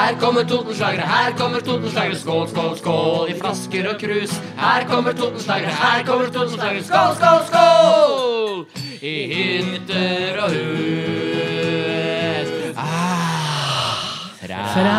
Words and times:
Her 0.00 0.14
kommer 0.20 0.44
Totenslagere, 0.48 1.00
her 1.00 1.32
kommer 1.36 1.60
Totenslagere. 1.60 2.16
Skål, 2.16 2.48
skål, 2.48 2.78
skål 2.78 3.28
i 3.28 3.34
flasker 3.40 3.88
og 3.90 4.00
krus. 4.00 4.30
Her 4.56 4.84
kommer 4.88 5.12
Totenslagere, 5.12 5.70
her 5.70 6.04
kommer 6.06 6.26
Totenslagere. 6.32 6.84
Skål, 6.84 7.14
skål, 7.20 7.42
skål! 7.50 8.66
I 9.02 9.26
hytter 9.32 10.40
og 10.40 10.50
hus. 10.56 12.48
Ah, 12.76 13.94
Hjertelig 14.40 14.90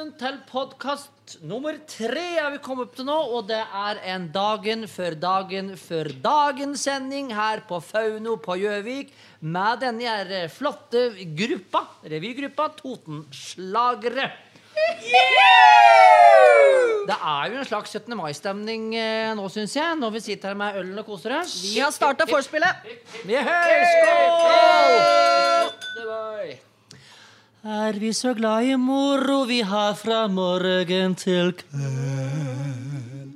velkommen 0.00 0.16
til 0.16 0.36
podkast 0.48 1.34
nummer 1.44 1.76
tre 1.84 2.38
er 2.40 2.54
vi 2.54 2.58
kommet 2.64 2.88
opp 2.88 2.94
til 2.96 3.04
nå. 3.04 3.16
Og 3.36 3.48
det 3.50 3.60
er 3.60 3.98
en 4.14 4.30
dagen 4.32 4.86
før 4.88 5.12
dagen 5.12 5.76
før 5.76 6.08
dagen-sending 6.24 7.28
her 7.36 7.60
på 7.68 7.80
Fauno 7.84 8.38
på 8.40 8.56
Gjøvik 8.62 9.12
med 9.40 9.82
denne 9.82 10.00
her 10.08 10.48
flotte 10.48 11.10
gruppa, 11.36 11.84
revygruppa 12.08 12.70
Totenslagere. 12.78 14.30
Det 17.04 17.18
er 17.18 17.52
jo 17.52 17.60
en 17.60 17.68
slags 17.68 17.92
17. 17.92 18.16
mai-stemning 18.16 18.94
eh, 18.96 19.34
nå, 19.36 19.50
syns 19.52 19.76
jeg, 19.76 20.00
når 20.00 20.16
vi 20.16 20.24
sitter 20.30 20.54
her 20.54 20.62
med 20.62 20.80
ølen 20.80 21.02
og 21.02 21.12
koser 21.12 21.36
oss. 21.42 21.58
Vi 21.74 21.76
har 21.82 21.92
starta 21.92 22.24
vorspielet. 22.30 22.88
Yeah, 23.28 23.44
skål! 23.92 24.96
17. 26.56 26.69
Er 27.60 27.92
vi 28.00 28.08
så 28.16 28.30
glad 28.32 28.64
i 28.64 28.76
moro 28.80 29.42
vi 29.44 29.58
har 29.60 29.92
fra 29.92 30.22
morgen 30.32 31.12
til 31.12 31.50
kveld? 31.58 33.34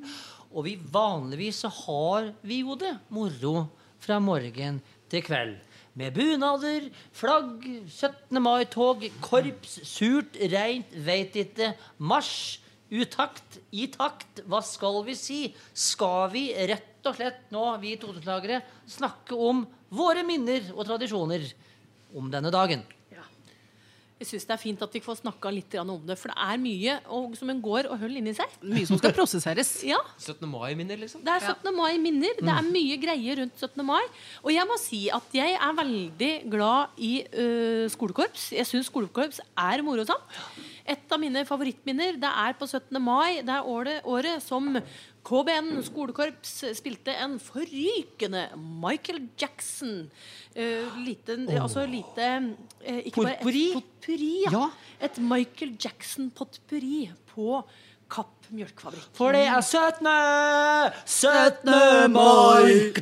Og 0.49 0.65
vi 0.65 0.79
vanligvis 0.81 1.59
så 1.61 1.69
har 1.69 2.31
vi 2.41 2.63
jo 2.63 2.73
det 2.81 2.95
moro 3.13 3.67
fra 4.01 4.17
morgen 4.25 4.79
til 5.13 5.23
kveld. 5.27 5.59
Med 5.93 6.17
bunader, 6.17 6.89
flagg, 7.13 7.69
17. 7.93 8.41
mai-tog, 8.41 9.05
korps, 9.21 9.77
surt, 9.85 10.41
reint, 10.41 10.89
veit 11.05 11.37
ikke, 11.37 11.75
marsj, 12.01 12.65
utakt, 12.97 13.61
i 13.77 13.93
takt. 13.93 14.41
Hva 14.49 14.65
skal 14.65 15.05
vi 15.05 15.21
si? 15.21 15.53
Skal 15.77 16.33
vi 16.33 16.49
rett 16.73 17.05
og 17.05 17.21
slett 17.21 17.53
nå, 17.53 17.69
vi 17.77 18.01
totenslagere, 18.01 18.65
snakke 18.89 19.37
om 19.37 19.67
våre 19.93 20.25
minner 20.25 20.73
og 20.73 20.89
tradisjoner 20.89 21.45
om 22.17 22.33
denne 22.33 22.49
dagen? 22.49 22.89
Jeg 24.23 24.29
syns 24.29 24.45
det 24.47 24.55
er 24.55 24.61
fint 24.63 24.83
at 24.87 24.93
vi 24.95 25.01
får 25.03 25.17
snakka 25.19 25.51
litt 25.51 25.75
om 25.81 25.97
det, 26.07 26.15
for 26.21 26.31
det 26.31 26.37
er 26.39 26.61
mye 26.63 26.93
og, 27.17 27.33
som 27.35 27.51
en 27.51 27.59
går 27.65 27.89
og 27.91 27.99
holder 27.99 28.21
inni 28.21 28.35
seg. 28.37 28.53
Mye 28.63 28.87
som 28.87 29.01
skal 29.01 29.15
prosesseres. 29.19 29.73
Ja, 29.87 29.99
17. 30.23 30.47
mai-minner, 30.49 31.01
liksom? 31.03 31.25
Det 31.27 31.35
er 31.35 31.49
17. 31.51 31.73
mai-minner. 31.75 32.39
Det 32.39 32.53
er 32.55 32.69
mye 32.69 32.99
greier 33.03 33.43
rundt 33.43 33.59
17. 33.59 33.83
mai. 33.89 34.03
Og 34.45 34.53
jeg 34.55 34.69
må 34.71 34.79
si 34.79 35.03
at 35.13 35.35
jeg 35.35 35.57
er 35.59 35.75
veldig 35.81 36.31
glad 36.53 36.95
i 37.03 37.13
øh, 37.27 37.91
skolekorps. 37.91 38.53
Jeg 38.55 38.71
syns 38.71 38.93
skolekorps 38.93 39.43
er 39.59 39.83
morosomt. 39.83 40.39
Et 40.85 41.13
av 41.17 41.21
mine 41.21 41.45
favorittminner 41.49 42.19
det 42.21 42.29
er 42.29 42.57
på 42.59 42.67
17. 42.69 43.01
mai. 43.01 43.41
Det 43.41 43.55
er 43.55 43.69
året, 43.73 44.05
året 44.05 44.43
som 44.45 44.77
KBN 45.25 45.79
skolekorps 45.87 46.53
spilte 46.77 47.15
en 47.25 47.39
forrykende 47.41 48.51
Michael 48.83 49.23
Jackson. 49.41 50.11
Uh, 50.55 51.01
liten, 51.07 51.49
Altså 51.57 51.87
lite 51.89 52.29
uh, 52.85 53.01
ikke 53.01 53.25
bare 53.25 53.41
et 53.41 53.73
potpourri 53.75 54.35
ja. 54.45 54.53
Ja. 54.53 54.69
Et 55.09 55.17
Michael 55.19 55.73
Jackson-potpurri 55.81 57.09
på 57.33 57.65
Kapp 58.15 58.45
mjølkefabrikk. 58.53 59.09
For 59.17 59.33
det 59.35 59.47
er 59.49 59.61
17. 59.65 60.07
17. 61.09 62.13
mai. 62.13 62.93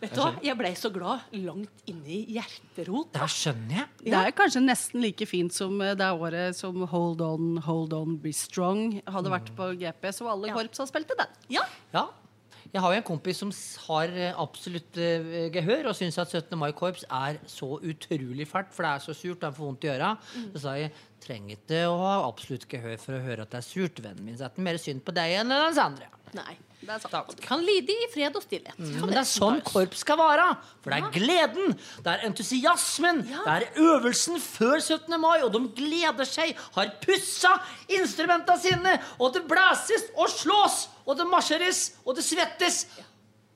Vet 0.00 0.14
du 0.16 0.20
hva? 0.22 0.30
Jeg 0.42 0.56
ble 0.56 0.70
så 0.80 0.90
glad 0.94 1.26
langt 1.44 1.82
inni 1.90 2.22
hjerterot. 2.36 3.10
Det 3.12 3.26
skjønner 3.34 3.76
jeg. 3.82 3.88
Det 4.06 4.14
er 4.20 4.32
kanskje 4.38 4.62
nesten 4.64 5.02
like 5.04 5.26
fint 5.28 5.52
som 5.52 5.76
eh, 5.84 5.94
det 5.98 6.08
året 6.16 6.56
som 6.56 6.86
Hold 6.88 7.20
On, 7.26 7.50
Hold 7.66 7.92
On, 7.98 8.16
Be 8.22 8.32
Strong 8.32 9.02
hadde 9.06 9.32
vært 9.32 9.52
på 9.58 9.72
GP, 9.80 10.08
så 10.16 10.30
alle 10.32 10.48
Ja. 10.48 10.54
korps 10.56 10.78
har 10.80 10.88
spilt 10.90 11.12
i 11.12 11.20
den. 11.20 11.36
Ja, 11.58 11.66
Ja. 11.92 12.08
Jeg 12.72 12.82
har 12.84 12.92
jo 12.92 12.98
en 13.00 13.02
kompis 13.02 13.38
som 13.40 13.50
har 13.88 14.12
eh, 14.14 14.32
absolutt 14.38 14.94
eh, 15.02 15.48
gehør 15.50 15.88
og 15.90 15.96
syns 15.98 16.18
at 16.22 16.30
17. 16.30 16.54
mai-korps 16.60 17.02
er 17.10 17.40
så 17.50 17.80
utrolig 17.82 18.46
fælt, 18.46 18.70
for 18.70 18.86
det 18.86 18.92
er 18.92 19.02
så 19.02 19.14
surt, 19.16 19.42
han 19.42 19.52
får 19.56 19.64
vondt 19.66 19.86
i 19.88 19.90
øra. 19.90 20.12
Så 20.54 20.60
sa 20.62 20.74
jeg 20.78 20.92
trenger 21.24 21.56
ikke 21.56 21.80
å 21.90 21.96
ha 21.98 22.12
absolutt 22.28 22.68
gehør 22.70 22.94
for 23.02 23.16
å 23.18 23.22
høre 23.24 23.42
at 23.42 23.50
det 23.50 23.58
er 23.58 23.66
surt, 23.66 23.98
vennen 24.04 24.22
min. 24.24 24.36
Så 24.38 24.46
er 24.46 24.54
det 24.54 24.62
mer 24.68 24.78
synd 24.78 25.02
på 25.02 25.16
deg 25.18 25.34
enn 25.40 25.50
oss 25.56 25.80
andre. 25.82 26.06
nei. 26.38 26.54
Det 26.80 26.88
er 26.94 26.98
sant. 27.02 27.40
Kan 27.44 27.60
lide 27.60 27.92
i 27.92 28.06
fred 28.12 28.34
og 28.38 28.42
stillhet. 28.42 28.78
Mm. 28.80 28.94
men 29.02 29.10
det 29.12 29.18
er 29.20 29.26
sånn 29.28 29.58
korps 29.66 30.00
skal 30.00 30.16
være. 30.16 30.46
For 30.80 30.90
det 30.94 31.02
er 31.02 31.10
gleden, 31.12 31.74
det 32.06 32.14
er 32.14 32.24
entusiasmen, 32.28 33.20
det 33.28 33.52
er 33.52 33.66
øvelsen 33.76 34.40
før 34.40 34.78
17. 34.80 35.20
mai, 35.20 35.42
og 35.44 35.52
de 35.52 35.60
gleder 35.76 36.24
seg, 36.24 36.56
har 36.78 36.88
pussa 37.04 37.52
instrumentene 37.92 38.58
sine, 38.64 38.96
og 39.20 39.34
det 39.36 39.44
blæses 39.50 40.08
og 40.16 40.32
slås, 40.32 40.88
og 41.04 41.16
det 41.20 41.28
marsjeres, 41.28 41.82
og 42.06 42.16
det 42.16 42.24
svettes. 42.24 42.86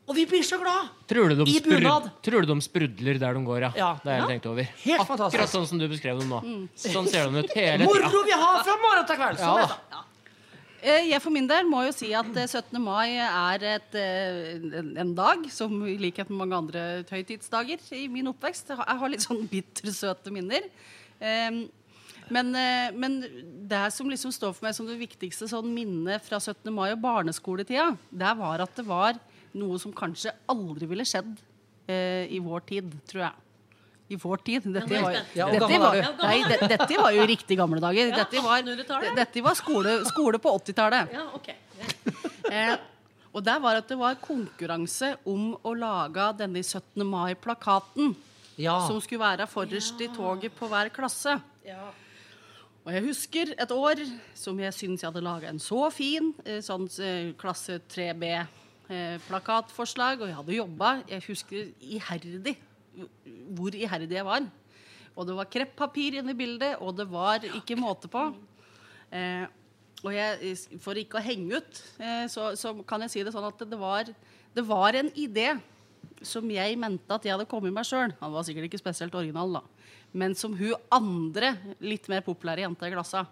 Og 0.05 0.13
vi 0.19 0.27
blir 0.29 0.43
så 0.45 0.59
glad. 0.61 0.91
Tror 1.09 1.31
du, 1.33 1.45
de 1.47 1.51
I 1.57 1.61
bunad. 1.65 2.11
tror 2.21 2.45
du 2.45 2.51
de 2.53 2.61
sprudler 2.61 3.17
der 3.19 3.33
de 3.33 3.41
går, 3.47 3.61
ja? 3.65 3.71
Ja. 3.75 3.91
Det 4.05 4.11
har 4.13 4.19
jeg 4.19 4.21
Ja. 4.21 4.27
tenkt 4.29 4.47
over. 4.51 4.63
Helt 4.85 5.01
Akkurat 5.01 5.19
fantastisk. 5.33 5.49
sånn 5.57 5.67
som 5.67 5.79
du 5.81 5.89
beskrev 5.89 6.19
dem 6.21 6.29
nå. 6.29 6.41
Sånn 6.77 7.09
ser 7.09 7.31
de 7.31 7.39
ut 7.41 7.51
hele 7.57 7.87
tida. 7.87 7.89
Moro 7.89 8.23
vi 8.23 8.33
har 8.37 8.63
fra 8.63 8.77
morgen 8.85 9.07
til 9.09 9.17
kveld. 9.17 9.39
Sånn 9.41 9.57
Ja 9.57 9.63
er 9.65 9.67
da. 9.67 9.79
det. 9.89 9.97
Eh, 9.97 10.74
Jeg 10.85 11.21
for 11.25 11.33
min 11.33 11.47
del 11.49 11.65
må 11.65 11.81
jo 11.87 11.93
si 11.97 12.11
at 12.13 12.29
eh, 12.37 12.45
17. 12.45 12.77
mai 12.83 13.17
er 13.17 13.63
et, 13.71 13.95
eh, 13.97 14.67
en, 15.01 15.15
dag 15.17 15.47
som 15.49 15.73
i 15.89 15.95
likhet 15.97 16.29
med 16.29 16.43
mange 16.43 16.59
andre 16.59 16.83
høytidsdager 17.09 17.81
i 17.97 18.05
min 18.13 18.29
oppvekst 18.29 18.75
Jeg 18.75 18.99
har 19.01 19.09
litt 19.13 19.25
sånn 19.25 19.47
bittersøte 19.49 20.35
minner. 20.35 20.69
Men, 22.33 22.55
eh, 22.57 22.91
men 22.97 23.19
det 23.69 23.85
som 23.93 24.09
liksom 24.09 24.33
står 24.33 24.55
for 24.57 24.67
meg 24.67 24.77
som 24.77 24.89
det 24.89 24.97
viktigste 25.01 25.49
sånn 25.51 25.69
minnet 25.75 26.25
fra 26.25 26.41
17. 26.41 26.71
mai 26.73 26.91
og 26.95 27.03
barneskoletida, 27.03 27.91
det 28.11 28.35
var 28.39 28.65
at 28.65 28.77
det 28.77 28.87
var 28.89 29.19
noe 29.55 29.79
som 29.81 29.93
kanskje 29.95 30.33
aldri 30.51 30.89
ville 30.91 31.07
skjedd 31.07 31.37
eh, 31.87 32.25
i 32.33 32.41
vår 32.43 32.65
tid, 32.71 32.95
tror 33.11 33.27
jeg. 33.27 33.41
I 34.09 34.17
vår 34.21 34.37
tid. 34.45 34.63
Dette 34.69 35.01
var, 35.01 35.13
dette 35.35 35.79
var, 35.81 35.95
nei, 36.21 36.45
dette 36.69 36.97
var 37.01 37.13
jo 37.17 37.25
riktig 37.29 37.57
gamle 37.57 37.81
dager. 37.81 38.11
Dette 38.13 38.41
var, 38.45 38.63
dette 39.17 39.43
var 39.45 39.55
skole, 39.57 40.05
skole 40.11 40.39
på 40.43 40.49
80-tallet. 40.61 41.09
Ja, 41.15 41.25
ok. 41.37 41.49
Eh, 42.45 42.77
og 43.35 43.41
der 43.43 43.59
var 43.59 43.75
at 43.81 43.89
det 43.89 43.97
var 43.99 44.15
konkurranse 44.21 45.17
om 45.27 45.57
å 45.65 45.75
lage 45.75 46.33
denne 46.39 46.61
17. 46.61 47.05
mai-plakaten. 47.09 48.15
Ja. 48.61 48.87
Som 48.87 49.01
skulle 49.03 49.25
være 49.25 49.47
forrest 49.51 50.01
i 50.05 50.09
toget 50.15 50.53
på 50.55 50.69
hver 50.71 50.89
klasse. 50.95 51.41
Ja. 51.67 51.89
Og 52.85 52.93
jeg 52.93 53.03
husker 53.07 53.55
et 53.57 53.71
år 53.73 53.97
som 54.37 54.59
jeg 54.61 54.73
syns 54.77 55.03
jeg 55.03 55.09
hadde 55.09 55.23
laga 55.25 55.49
en 55.49 55.59
så 55.63 55.91
fin 55.91 56.35
eh, 56.45 56.61
sånn 56.63 56.89
eh, 57.01 57.33
klasse 57.41 57.81
3B-plakatforslag, 57.97 60.21
og 60.21 60.29
jeg 60.29 60.37
hadde 60.37 60.53
jobba. 60.61 61.03
Jeg 61.09 61.23
husker 61.31 61.73
iherdig 61.81 62.59
hvor 63.57 63.75
iherdig 63.77 64.19
jeg 64.19 64.27
var. 64.27 64.47
Og 65.15 65.29
det 65.29 65.37
var 65.39 65.51
kreppapir 65.51 66.19
inne 66.19 66.35
i 66.35 66.39
bildet, 66.39 66.81
og 66.83 66.97
det 66.99 67.07
var 67.11 67.45
ikke 67.47 67.79
måte 67.79 68.11
på. 68.11 68.25
Eh, 69.15 69.45
og 70.05 70.11
jeg, 70.13 70.57
for 70.83 70.99
ikke 71.01 71.21
å 71.21 71.25
henge 71.25 71.61
ut, 71.61 71.79
eh, 72.03 72.25
så, 72.31 72.51
så 72.59 72.75
kan 72.87 73.05
jeg 73.07 73.13
si 73.13 73.23
det 73.25 73.33
sånn 73.35 73.47
at 73.49 73.63
det 73.71 73.79
var, 73.81 74.11
det 74.55 74.65
var 74.67 74.99
en 74.99 75.09
idé 75.17 75.55
som 76.25 76.45
jeg 76.51 76.77
mente 76.81 77.15
at 77.15 77.25
jeg 77.25 77.35
hadde 77.35 77.49
kommet 77.49 77.73
meg 77.75 77.87
sjøl. 77.89 78.13
Han 78.21 78.35
var 78.35 78.45
sikkert 78.47 78.69
ikke 78.69 78.83
spesielt 78.83 79.15
original, 79.17 79.61
da. 79.61 79.63
Men 80.15 80.37
som 80.39 80.55
hun 80.59 80.75
andre, 80.95 81.55
litt 81.83 82.07
mer 82.11 82.23
populære 82.27 82.67
jenta 82.67 82.89
i 82.89 82.95
glassa 82.95 83.25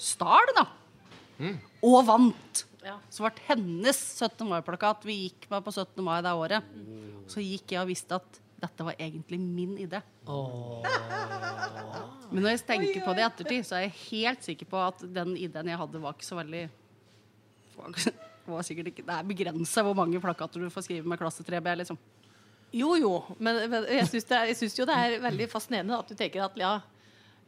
stal, 0.00 0.54
da. 0.56 0.68
Og 1.84 1.98
vant. 2.06 2.64
Ja. 2.84 2.98
Så 3.08 3.24
ble 3.24 3.32
hennes 3.48 3.96
17. 3.96 4.44
mai-plakat 4.50 5.06
vi 5.08 5.24
gikk 5.24 5.48
med 5.50 5.64
på 5.64 5.72
17. 5.72 6.04
mai 6.04 6.18
det 6.24 6.34
året. 6.36 6.74
Så 7.30 7.42
gikk 7.42 7.74
jeg 7.74 7.80
og 7.80 7.90
visste 7.90 8.18
at 8.20 8.40
dette 8.64 8.86
var 8.86 8.96
egentlig 8.98 9.38
min 9.40 9.76
idé. 9.84 10.00
Men 12.34 12.42
når 12.42 12.50
jeg 12.56 12.64
tenker 12.66 13.04
på 13.04 13.14
det 13.14 13.22
i 13.22 13.28
ettertid, 13.28 13.68
så 13.68 13.78
er 13.78 13.86
jeg 13.86 13.98
helt 14.08 14.46
sikker 14.46 14.68
på 14.70 14.80
at 14.82 15.04
den 15.14 15.36
ideen 15.38 15.70
jeg 15.70 15.80
hadde, 15.80 16.02
var 16.02 16.16
ikke 16.16 16.26
så 16.26 16.40
veldig 16.40 16.64
var, 18.46 18.62
sikkert 18.66 18.90
ikke, 18.92 19.04
Det 19.06 19.14
er 19.14 19.26
begrensa 19.26 19.82
hvor 19.84 19.96
mange 19.98 20.20
plakater 20.22 20.62
du 20.62 20.70
får 20.72 20.86
skrive 20.86 21.08
med 21.08 21.20
klasse 21.20 21.44
3B. 21.46 21.74
liksom. 21.82 21.98
Jo, 22.74 22.94
jo. 22.98 23.12
Men, 23.38 23.64
men 23.70 23.86
jeg 23.86 24.08
syns 24.58 24.78
jo 24.78 24.86
det 24.88 24.96
er 24.98 25.20
veldig 25.22 25.46
fascinerende 25.50 25.98
at 25.98 26.10
du 26.10 26.18
tenker 26.18 26.42
at 26.44 26.58
ja, 26.58 26.72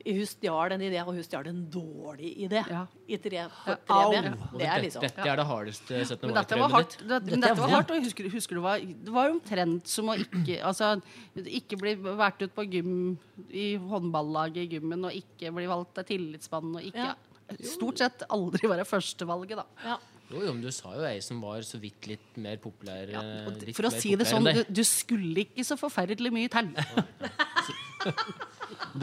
hun 0.04 0.26
stjal 0.28 0.72
en 0.76 0.82
idé, 0.86 1.00
og 1.02 1.14
hun 1.16 1.24
stjal 1.24 1.46
en 1.50 1.62
dårlig 1.72 2.32
idé. 2.46 2.60
Ja. 2.70 2.82
I 3.08 3.16
tre, 3.22 3.44
på 3.48 3.70
Ja, 3.72 3.76
3B. 3.86 3.92
au. 3.96 4.58
Det 4.58 4.66
er 4.66 4.82
liksom 4.84 5.02
dette 5.06 5.26
er 5.26 5.36
det 5.40 5.46
hardeste 5.46 6.00
17. 6.04 6.26
Men 6.26 6.34
dette 6.40 6.58
var 6.60 6.70
hardt. 6.74 6.96
mai-traumet 6.96 6.96
ditt. 6.96 7.08
Det, 7.08 7.32
men 7.32 7.40
Dette 7.40 7.48
dette 7.48 7.60
var 7.62 7.74
hardt, 7.76 7.90
og 7.90 7.96
jeg 7.96 8.04
husker, 8.08 8.30
husker 8.34 8.58
det, 8.58 8.62
var, 8.66 8.78
det 9.06 9.14
var 9.16 9.28
jo 9.30 9.36
omtrent 9.38 9.86
som 9.88 10.10
å 10.12 10.16
ikke 10.18 10.58
altså, 10.66 10.90
ikke 11.36 11.78
bli 11.80 11.94
valgt 12.02 12.42
ut 12.42 12.54
på 12.54 12.66
gym 12.70 12.92
i 13.50 13.68
håndballaget 13.76 14.62
i 14.66 14.76
gymmen, 14.76 15.04
og 15.08 15.14
ikke 15.16 15.54
bli 15.54 15.66
valgt 15.70 15.98
av 16.02 16.04
tillitsmannen, 16.10 16.76
og 16.80 16.90
ikke 16.92 17.06
Ja. 17.06 17.14
Stort 17.62 18.00
sett 18.02 18.24
aldri 18.34 18.66
være 18.66 18.82
førstevalget, 18.82 19.54
da. 19.60 19.66
Ja. 19.84 19.96
Jo, 20.32 20.40
jo, 20.42 20.52
men 20.56 20.62
du 20.64 20.72
sa 20.74 20.90
jo 20.96 21.04
ei 21.06 21.20
som 21.22 21.38
var 21.40 21.60
så 21.62 21.78
vidt 21.78 22.08
litt 22.10 22.34
mer 22.42 22.56
populær. 22.58 23.06
Ja, 23.12 23.20
Og 23.46 23.60
litt 23.62 23.76
for 23.78 23.86
å 23.86 23.92
mer 23.92 24.00
si 24.02 24.16
det 24.18 24.26
sånn, 24.26 24.42
du, 24.50 24.64
du 24.66 24.82
skulle 24.82 25.44
ikke 25.44 25.62
så 25.62 25.76
forferdelig 25.78 26.32
mye 26.34 26.50
til. 26.50 26.72
Du 26.74 28.10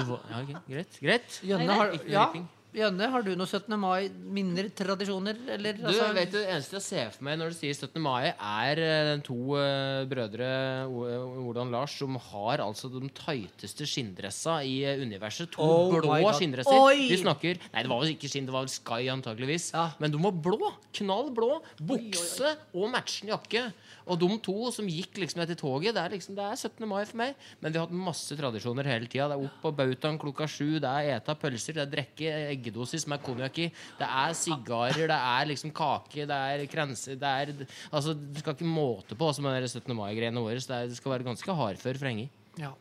var, 0.10 0.20
ja, 0.30 0.42
okay, 0.42 0.60
greit. 0.68 1.00
greit. 1.02 1.40
Jønne, 1.46 1.80
har, 1.80 1.96
ja. 2.10 2.28
Jønne, 2.74 3.06
har 3.14 3.22
du 3.22 3.36
noe 3.38 3.46
17. 3.46 3.70
mai-minner, 3.78 4.66
tradisjoner? 4.74 5.38
Eller, 5.56 5.78
Du, 5.78 5.86
altså, 5.86 6.08
vet 6.16 6.32
du, 6.32 6.40
Det 6.40 6.56
eneste 6.56 6.78
jeg 6.80 6.86
ser 6.88 7.12
for 7.14 7.28
meg 7.28 7.38
når 7.38 7.54
du 7.54 7.58
sier 7.60 7.76
17. 7.78 8.02
mai, 8.02 8.32
er 8.34 8.82
eh, 8.82 9.02
den 9.12 9.22
to 9.26 9.38
uh, 9.54 10.02
brødre 10.10 10.50
Olan 10.90 11.70
Lars 11.74 11.94
som 12.02 12.18
har 12.32 12.64
altså 12.66 12.90
de 12.90 13.04
tighteste 13.14 13.86
skinndressa 13.86 14.58
i 14.66 14.80
eh, 14.90 15.04
universet. 15.06 15.54
To 15.54 15.62
Oh 15.62 15.94
blå 15.94 16.34
skinndresser. 16.34 16.74
Oi! 16.74 17.12
Vi 17.12 17.22
snakker 17.22 17.62
Nei, 17.62 17.86
det 17.86 17.94
var 17.94 18.02
vel 18.02 18.16
ikke 18.16 18.32
skinn, 18.32 18.50
det 18.50 18.56
var 18.56 18.66
vel 18.66 18.74
Sky 18.74 19.06
antakeligvis. 19.14 19.70
Ja. 19.76 19.92
Men 20.02 20.16
de 20.16 20.24
var 20.26 20.34
blå. 20.34 20.74
Knall 20.98 21.30
blå. 21.38 21.62
Bukse 21.78 22.56
og 22.74 22.90
matchende 22.96 23.36
jakke. 23.36 23.68
Og 24.08 24.20
de 24.20 24.30
to 24.44 24.72
som 24.76 24.88
gikk 24.90 25.18
liksom 25.22 25.42
etter 25.44 25.58
toget, 25.60 25.96
det 25.96 26.04
er 26.04 26.16
liksom, 26.16 26.36
det 26.38 26.46
er 26.46 26.60
17. 26.60 26.88
mai 26.90 27.04
for 27.10 27.20
meg. 27.22 27.36
Men 27.62 27.72
vi 27.74 27.80
har 27.80 27.88
hatt 27.88 27.96
masse 27.96 28.38
tradisjoner 28.40 28.90
hele 28.90 29.08
tida. 29.10 29.30
Det 29.32 29.38
er 29.38 29.48
opp 29.48 29.58
på 29.64 29.74
bautaen 29.80 30.20
klokka 30.22 30.48
sju, 30.50 30.80
det 30.84 30.92
er 30.92 31.18
eta 31.18 31.36
pølser, 31.40 31.78
det 31.80 31.86
er 31.86 31.92
drikke 31.94 32.36
eggedosis 32.54 33.08
med 33.12 33.24
konjakk 33.26 33.62
i, 33.64 33.70
det 34.00 34.10
er 34.10 34.38
sigarer, 34.38 35.08
det 35.12 35.20
er 35.20 35.52
liksom 35.54 35.74
kake, 35.76 36.28
det 36.30 36.40
er 36.54 36.66
krenser 36.72 37.20
det 37.20 37.34
er, 37.44 37.54
Altså, 37.94 38.14
Du 38.14 38.40
skal 38.40 38.56
ikke 38.58 38.68
måte 38.68 39.16
på 39.18 39.30
med 39.44 39.64
de 39.64 39.70
17. 39.70 39.94
mai-greiene 39.96 40.42
våre. 40.42 40.60
så 40.60 40.74
Det, 40.74 40.78
er, 40.78 40.88
det 40.92 40.98
skal 40.98 41.12
være 41.16 41.28
ganske 41.28 41.56
hardfør 41.60 42.00
for 42.00 42.10
henge 42.12 42.30
ja. 42.60 42.74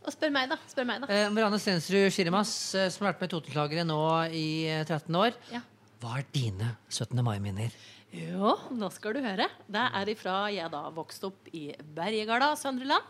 Og 0.00 0.14
spør 0.14 0.32
meg, 0.32 0.48
da. 0.48 0.56
Spør 0.70 0.86
meg, 0.88 1.02
da. 1.02 1.08
eh, 1.12 1.28
Marianne 1.32 1.58
Stensrud 1.60 2.08
Shirimas, 2.14 2.52
eh, 2.74 2.88
som 2.92 3.04
har 3.04 3.12
vært 3.12 3.20
med 3.20 3.28
i 3.28 3.34
Totenslagere 3.34 3.84
nå 3.84 4.00
i 4.32 4.46
eh, 4.72 4.84
13 4.86 5.18
år. 5.20 5.36
Ja. 5.52 5.60
Hva 6.00 6.16
er 6.18 6.28
dine 6.32 6.70
17. 6.88 7.20
mai-minner? 7.24 7.74
Jo, 8.10 8.56
nå 8.74 8.88
skal 8.90 9.14
du 9.14 9.20
høre. 9.22 9.46
Det 9.70 9.82
er 10.00 10.08
ifra 10.10 10.48
jeg 10.50 10.70
da 10.72 10.82
vokste 10.94 11.28
opp 11.28 11.50
i 11.54 11.68
Bergegarda, 11.94 12.48
Søndre 12.58 12.88
Land. 12.90 13.06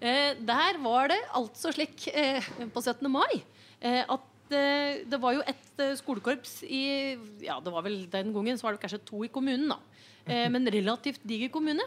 Eh, 0.00 0.36
der 0.46 0.78
var 0.80 1.10
det 1.10 1.18
altså 1.36 1.72
slik 1.74 2.06
eh, 2.14 2.46
på 2.72 2.80
17. 2.80 3.10
mai 3.10 3.42
eh, 3.82 4.04
at 4.06 4.54
eh, 4.54 5.02
det 5.10 5.18
var 5.20 5.34
jo 5.34 5.42
et 5.42 5.82
eh, 5.82 5.96
skolekorps 5.98 6.60
i 6.64 6.84
Ja, 7.42 7.58
det 7.60 7.74
var 7.74 7.84
vel 7.84 8.04
den 8.12 8.30
gangen 8.32 8.56
så 8.56 8.68
var 8.68 8.78
det 8.78 8.84
kanskje 8.84 9.02
to 9.10 9.24
i 9.26 9.32
kommunen, 9.34 9.74
da. 9.74 9.80
Eh, 10.30 10.46
men 10.48 10.70
relativt 10.70 11.26
diger 11.26 11.50
kommune. 11.52 11.86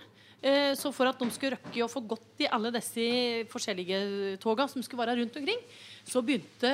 Så 0.76 0.90
for 0.92 1.08
at 1.08 1.16
de 1.16 1.24
skulle 1.32 1.56
røkke 1.56 1.86
å 1.86 1.88
få 1.88 2.02
gått 2.04 2.42
i 2.44 2.48
alle 2.52 2.68
disse 2.76 3.46
forskjellige 3.48 4.02
toga 4.44 4.66
som 4.68 4.84
skulle 4.84 5.00
være 5.00 5.22
rundt 5.22 5.38
omkring, 5.40 5.62
så 6.04 6.20
begynte 6.20 6.68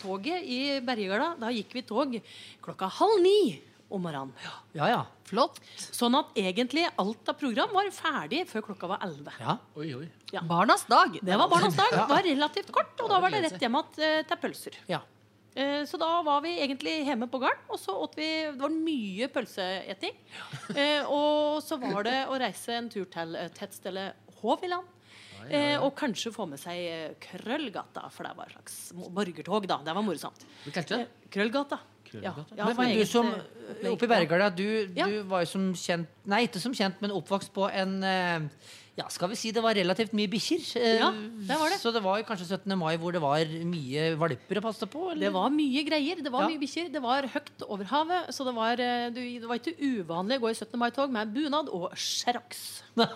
toget 0.00 0.46
i 0.48 0.78
Bergegarda. 0.80 1.34
Da 1.36 1.50
gikk 1.52 1.76
vi 1.76 1.82
tog 1.84 2.16
klokka 2.64 2.88
halv 2.96 3.20
ni 3.20 3.58
om 3.90 4.02
morgenen. 4.02 4.32
Ja, 4.76 4.88
ja. 4.92 5.00
Flott. 5.28 5.58
Sånn 5.76 6.14
at 6.18 6.32
egentlig 6.40 6.86
alt 6.98 7.28
av 7.28 7.36
program 7.40 7.70
var 7.76 7.88
ferdig 7.92 8.42
før 8.48 8.62
klokka 8.70 8.88
var 8.88 8.98
11. 9.04 9.32
ja. 9.40 9.54
Oi, 9.76 9.90
oi. 9.98 10.08
Barnas 10.48 10.84
dag. 10.88 11.18
Det 11.22 11.36
var 11.40 11.48
barnas 11.52 11.76
dag. 11.76 11.92
Det 11.92 12.06
var 12.08 12.22
relativt 12.24 12.72
kort, 12.72 12.94
og 13.04 13.08
da 13.12 13.20
var 13.20 13.30
det 13.34 13.42
rett 13.46 13.60
hjem 13.60 13.76
igjen 13.80 14.02
eh, 14.08 14.22
til 14.28 14.36
pølser. 14.44 14.76
ja. 14.88 15.00
Eh, 15.58 15.82
Så 15.88 15.98
da 15.98 16.22
var 16.22 16.40
vi 16.44 16.52
egentlig 16.60 17.04
hjemme 17.08 17.26
på 17.32 17.40
gården, 17.42 17.64
og 17.72 17.78
så 17.80 17.94
åt 18.04 18.14
vi 18.16 18.26
Det 18.52 18.60
var 18.60 18.70
mye 18.70 19.28
pølseeting. 19.32 20.14
Eh, 20.76 21.02
Og 21.08 21.62
så 21.64 21.80
var 21.80 22.04
det 22.04 22.26
å 22.28 22.38
reise 22.38 22.76
en 22.76 22.88
tur 22.88 23.04
til 23.10 23.34
eh, 23.36 23.48
tettstedet 23.48 24.12
Håviland. 24.42 24.86
Eh, 25.50 25.78
og 25.80 25.94
kanskje 25.96 26.32
få 26.34 26.44
med 26.50 26.58
seg 26.60 27.16
Krøllgata, 27.22 28.08
for 28.12 28.26
det 28.26 28.36
var 28.36 28.46
et 28.50 28.56
slags 28.58 28.92
borgertog. 29.14 29.66
da 29.66 29.78
Det 29.82 29.94
var 29.94 30.02
morsomt. 30.02 30.44
Krøllgata. 31.30 31.78
Ja, 32.14 32.32
ja, 32.56 32.64
men, 32.70 32.76
men 32.76 32.96
du 32.98 33.04
som 33.06 33.26
eh, 33.32 33.40
eh, 33.82 33.90
oppe 33.92 34.04
i 34.08 34.10
Bergala, 34.10 34.48
du, 34.50 34.64
Ja. 34.96 35.06
du 35.06 35.22
var 35.28 35.44
jo 35.44 35.50
som 35.52 35.70
kjent 35.74 36.08
Nei, 36.28 36.46
ikke 36.48 36.60
som 36.60 36.72
kjent, 36.76 37.00
men 37.04 37.10
oppvokst 37.12 37.52
på 37.54 37.68
en 37.72 37.98
eh, 38.04 38.48
Ja, 38.98 39.04
skal 39.14 39.28
vi 39.30 39.36
si 39.38 39.52
det 39.54 39.62
var 39.62 39.76
relativt 39.78 40.10
mye 40.12 40.26
bikkjer. 40.26 40.58
Ja, 40.98 41.12
det 41.14 41.54
var 41.60 41.70
det. 41.70 41.76
Så 41.78 41.92
det 41.94 42.00
var 42.02 42.18
kanskje 42.26 42.48
17. 42.58 42.72
mai 42.80 42.96
hvor 42.98 43.12
det 43.14 43.20
var 43.22 43.38
mye 43.46 44.08
valper 44.18 44.58
å 44.58 44.62
passe 44.64 44.88
på? 44.90 45.12
Eller? 45.12 45.28
Det 45.28 45.30
var 45.36 45.52
mye 45.54 45.84
greier. 45.86 46.18
Det 46.18 46.32
var 46.34 46.42
Ja. 46.42 46.48
mye 46.50 46.58
bikkjer. 46.58 46.88
Det 46.90 47.02
var 47.04 47.22
høyt 47.30 47.62
over 47.68 47.84
havet. 47.92 48.32
Så 48.34 48.42
det 48.48 48.54
var, 48.56 48.74
du, 49.14 49.20
det 49.38 49.46
var 49.46 49.54
ikke 49.60 49.76
uvanlig 49.78 50.40
å 50.40 50.42
gå 50.42 50.50
i 50.50 50.58
17. 50.58 50.74
mai-tog 50.82 51.14
med 51.14 51.30
bunad 51.32 51.70
og 51.70 51.94
sjerox. 51.94 52.82
det 52.98 53.06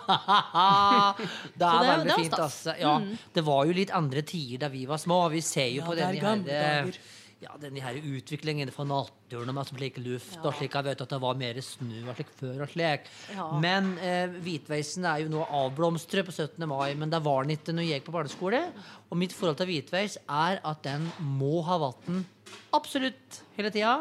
er 1.66 1.82
det 1.82 1.90
veldig 1.90 2.16
fint, 2.20 2.38
altså. 2.38 2.74
Ja, 2.78 2.94
Det 3.34 3.44
var 3.46 3.66
jo 3.66 3.74
litt 3.76 3.90
andre 3.90 4.22
tider 4.22 4.66
da 4.66 4.70
vi 4.72 4.84
var 4.86 5.02
små. 5.02 5.24
Vi 5.34 5.40
ser 5.42 5.66
jo 5.72 5.82
Ja, 5.82 5.86
på 5.90 5.96
denne 5.98 6.14
her, 6.14 6.46
dager. 6.46 6.98
Ja, 7.42 7.52
denne 7.60 7.82
her 7.82 7.98
utviklingen 7.98 8.70
fra 8.74 8.84
naturen 8.86 9.58
og 9.58 9.68
slik 9.68 9.98
luft 10.02 10.38
og 10.42 10.54
slik. 10.56 10.76
Jeg 10.76 10.86
vet 10.86 11.04
at 11.04 11.14
det 11.14 11.20
var 11.22 11.38
mer 11.38 11.58
snø 11.64 12.04
og 12.06 12.18
slik 12.18 12.30
før 12.38 12.64
og 12.66 12.70
slik. 12.72 13.08
Ja. 13.34 13.48
Men 13.62 13.94
eh, 14.02 14.36
hvitveisen 14.44 15.06
er 15.08 15.24
jo 15.24 15.32
nå 15.32 15.46
avblomstret 15.62 16.28
på 16.28 16.34
17. 16.34 16.62
mai, 16.70 16.92
men 16.98 17.10
det 17.12 17.22
var 17.24 17.42
den 17.42 17.56
ikke 17.56 17.74
når 17.74 17.88
jeg 17.88 18.00
gikk 18.02 18.10
på 18.10 18.16
barneskole. 18.18 18.62
Og 19.10 19.18
mitt 19.20 19.34
forhold 19.36 19.58
til 19.60 19.72
hvitveis 19.72 20.20
er 20.22 20.62
at 20.62 20.86
den 20.86 21.10
må 21.18 21.60
ha 21.66 21.80
vann 21.82 22.24
absolutt 22.72 23.42
hele 23.56 23.70
tida. 23.72 23.94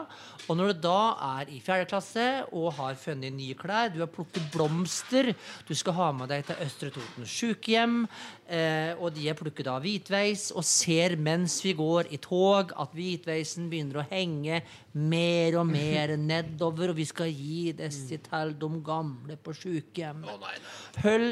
Og 0.50 0.58
når 0.58 0.72
du 0.72 0.82
da 0.84 1.00
er 1.40 1.52
i 1.54 1.60
fjerde 1.64 1.88
klasse 1.90 2.26
og 2.50 2.72
har 2.80 2.98
funnet 3.00 3.34
nye 3.36 3.56
klær, 3.58 3.92
du 3.94 4.00
har 4.02 4.10
plukket 4.12 4.50
blomster, 4.54 5.32
du 5.68 5.74
skal 5.78 5.96
ha 5.96 6.10
med 6.16 6.32
deg 6.32 6.46
til 6.48 6.64
Østre 6.66 6.90
Toten 6.94 7.28
sykehjem, 7.30 7.98
eh, 8.52 8.92
og 8.98 9.14
de 9.16 9.28
er 9.30 9.38
plukket 9.38 9.70
av 9.72 9.84
hvitveis, 9.86 10.50
og 10.56 10.66
ser 10.68 11.16
mens 11.20 11.60
vi 11.64 11.76
går 11.78 12.10
i 12.12 12.20
tog 12.22 12.74
at 12.74 12.96
hvitveisen 12.98 13.70
begynner 13.72 14.02
å 14.02 14.08
henge 14.10 14.64
mer 14.98 15.60
og 15.62 15.70
mer 15.70 16.16
nedover, 16.32 16.92
og 16.92 17.00
vi 17.00 17.08
skal 17.08 17.32
gi 17.32 17.72
disse 17.78 18.20
til 18.26 18.56
de 18.60 18.72
gamle 18.86 19.38
på 19.40 19.56
sykehjem. 19.56 20.26
Hold 21.06 21.30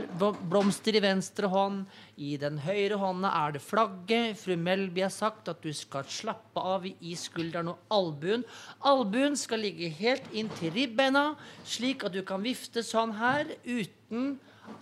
blomster 0.50 0.95
i 0.95 1.04
venstre 1.04 1.50
hånd. 1.51 1.83
I 2.19 2.33
den 2.39 2.57
høyre 2.60 2.98
hånda 3.00 3.30
er 3.45 3.54
det 3.56 3.62
flagget. 3.63 4.36
Fru 4.42 4.57
Melby 4.60 5.06
har 5.06 5.13
sagt 5.13 5.48
at 5.51 5.62
du 5.63 5.71
skal 5.75 6.04
slappe 6.12 6.60
av 6.60 6.83
i 6.89 7.13
skulderen 7.16 7.71
og 7.71 7.95
albuen. 7.95 8.44
Albuen 8.83 9.39
skal 9.39 9.63
ligge 9.63 9.88
helt 10.01 10.27
inn 10.36 10.51
til 10.60 10.74
ribbeina, 10.75 11.31
slik 11.63 12.04
at 12.04 12.16
du 12.16 12.19
kan 12.27 12.44
vifte 12.44 12.83
sånn 12.83 13.16
her 13.21 13.56
uten 13.63 14.36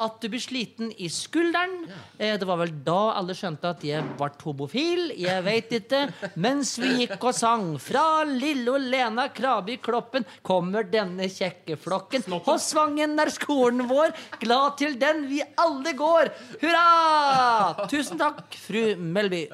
at 0.04 0.20
du 0.22 0.28
blir 0.32 0.42
sliten 0.42 0.92
i 0.98 1.10
skulderen. 1.12 1.88
Eh, 2.18 2.36
det 2.40 2.48
var 2.48 2.60
vel 2.62 2.74
da 2.86 3.14
alle 3.18 3.36
skjønte 3.38 3.72
at 3.74 3.84
jeg 3.86 4.04
var 4.20 4.36
homofil. 4.44 5.12
Jeg 5.18 5.44
veit 5.46 5.74
ikke. 5.80 6.04
Mens 6.36 6.76
vi 6.82 6.94
gikk 7.04 7.24
og 7.24 7.36
sang 7.36 7.68
'Fra 7.78 8.24
lille 8.28 8.78
Lena 8.78 9.28
Krabi 9.30 9.78
Kloppen 9.78 10.26
kommer 10.44 10.84
denne 10.84 11.30
kjekke 11.32 11.78
flokken'. 11.78 12.28
Hos 12.46 12.74
Vangen 12.74 13.20
er 13.20 13.30
skolen 13.34 13.88
vår, 13.90 14.14
glad 14.40 14.78
til 14.78 14.98
den 15.00 15.28
vi 15.30 15.42
alle 15.58 15.94
går. 15.94 16.32
Hurra! 16.62 17.88
Tusen 17.88 18.18
takk, 18.18 18.54
fru 18.54 18.96
Melby. 18.96 19.48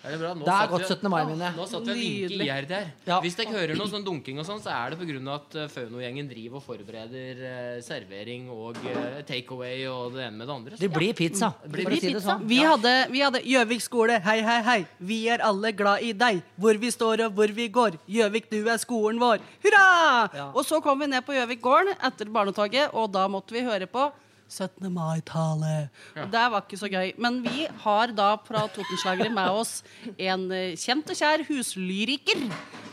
Er 0.00 0.16
det 0.16 0.28
Det 0.40 0.48
er 0.48 0.68
godt 0.70 0.86
17. 0.88 1.10
mai-minne. 1.12 1.50
Nå 1.56 1.66
satt 1.68 1.84
vi 1.84 1.92
en 1.92 1.98
vinket 1.98 2.32
Nydelig. 2.32 2.68
her. 2.70 2.92
Ja. 3.04 3.18
Hvis 3.20 3.36
dere 3.36 3.52
hører 3.52 3.76
noe 3.76 3.90
sånn 3.90 4.04
dunking, 4.04 4.38
og 4.40 4.46
sånn, 4.48 4.60
så 4.64 4.72
er 4.72 4.94
det 4.94 4.98
pga. 5.00 5.34
at 5.34 5.56
uh, 5.56 5.66
Fauno-gjengen 5.68 6.28
driver 6.30 6.56
og 6.56 6.64
forbereder 6.64 7.42
uh, 7.44 7.80
servering 7.84 8.48
og 8.48 8.78
uh, 8.80 9.20
takeaway 9.28 9.84
og 9.90 10.14
det 10.16 10.24
ene 10.24 10.38
med 10.38 10.48
det 10.48 10.54
andre. 10.54 10.78
Det 10.80 10.90
blir 10.92 11.12
pizza. 11.12 11.52
blir 11.66 11.84
for 11.84 11.92
å 11.92 12.00
si 12.00 12.14
det 12.14 12.22
sånn. 12.24 12.46
Vi 12.48 12.62
hadde, 12.64 12.94
vi 13.12 13.20
hadde 13.20 13.42
Gjøvik 13.44 13.84
skole, 13.84 14.16
hei, 14.24 14.38
hei, 14.46 14.60
hei. 14.64 14.78
Vi 14.98 15.20
er 15.28 15.44
alle 15.44 15.74
glad 15.76 16.00
i 16.06 16.14
deg. 16.16 16.40
Hvor 16.56 16.80
vi 16.80 16.90
står 16.94 17.26
og 17.26 17.36
hvor 17.36 17.52
vi 17.52 17.68
går. 17.68 18.00
Gjøvik, 18.08 18.48
du 18.50 18.62
er 18.64 18.80
skolen 18.80 19.20
vår. 19.20 19.44
Hurra! 19.60 19.84
Ja. 20.32 20.48
Og 20.54 20.64
så 20.64 20.80
kom 20.80 21.04
vi 21.04 21.10
ned 21.12 21.26
på 21.26 21.36
Gjøvik 21.36 21.60
gården 21.60 22.00
etter 22.00 22.32
barnetoget, 22.32 22.94
og 22.96 23.12
da 23.12 23.28
måtte 23.28 23.52
vi 23.52 23.66
høre 23.68 23.90
på 23.90 24.08
17. 24.50 24.90
mai-tale. 24.92 25.88
Ja. 26.16 26.24
Det 26.26 26.44
var 26.52 26.64
ikke 26.66 26.78
så 26.80 26.90
gøy. 26.90 27.12
Men 27.22 27.40
vi 27.44 27.66
har 27.84 28.12
da 28.16 28.32
fra 28.46 28.66
Totenslagere 28.74 29.30
med 29.32 29.50
oss 29.62 29.80
en 30.18 30.48
eh, 30.52 30.74
kjent 30.80 31.10
og 31.12 31.18
kjær 31.20 31.44
huslyriker 31.48 32.46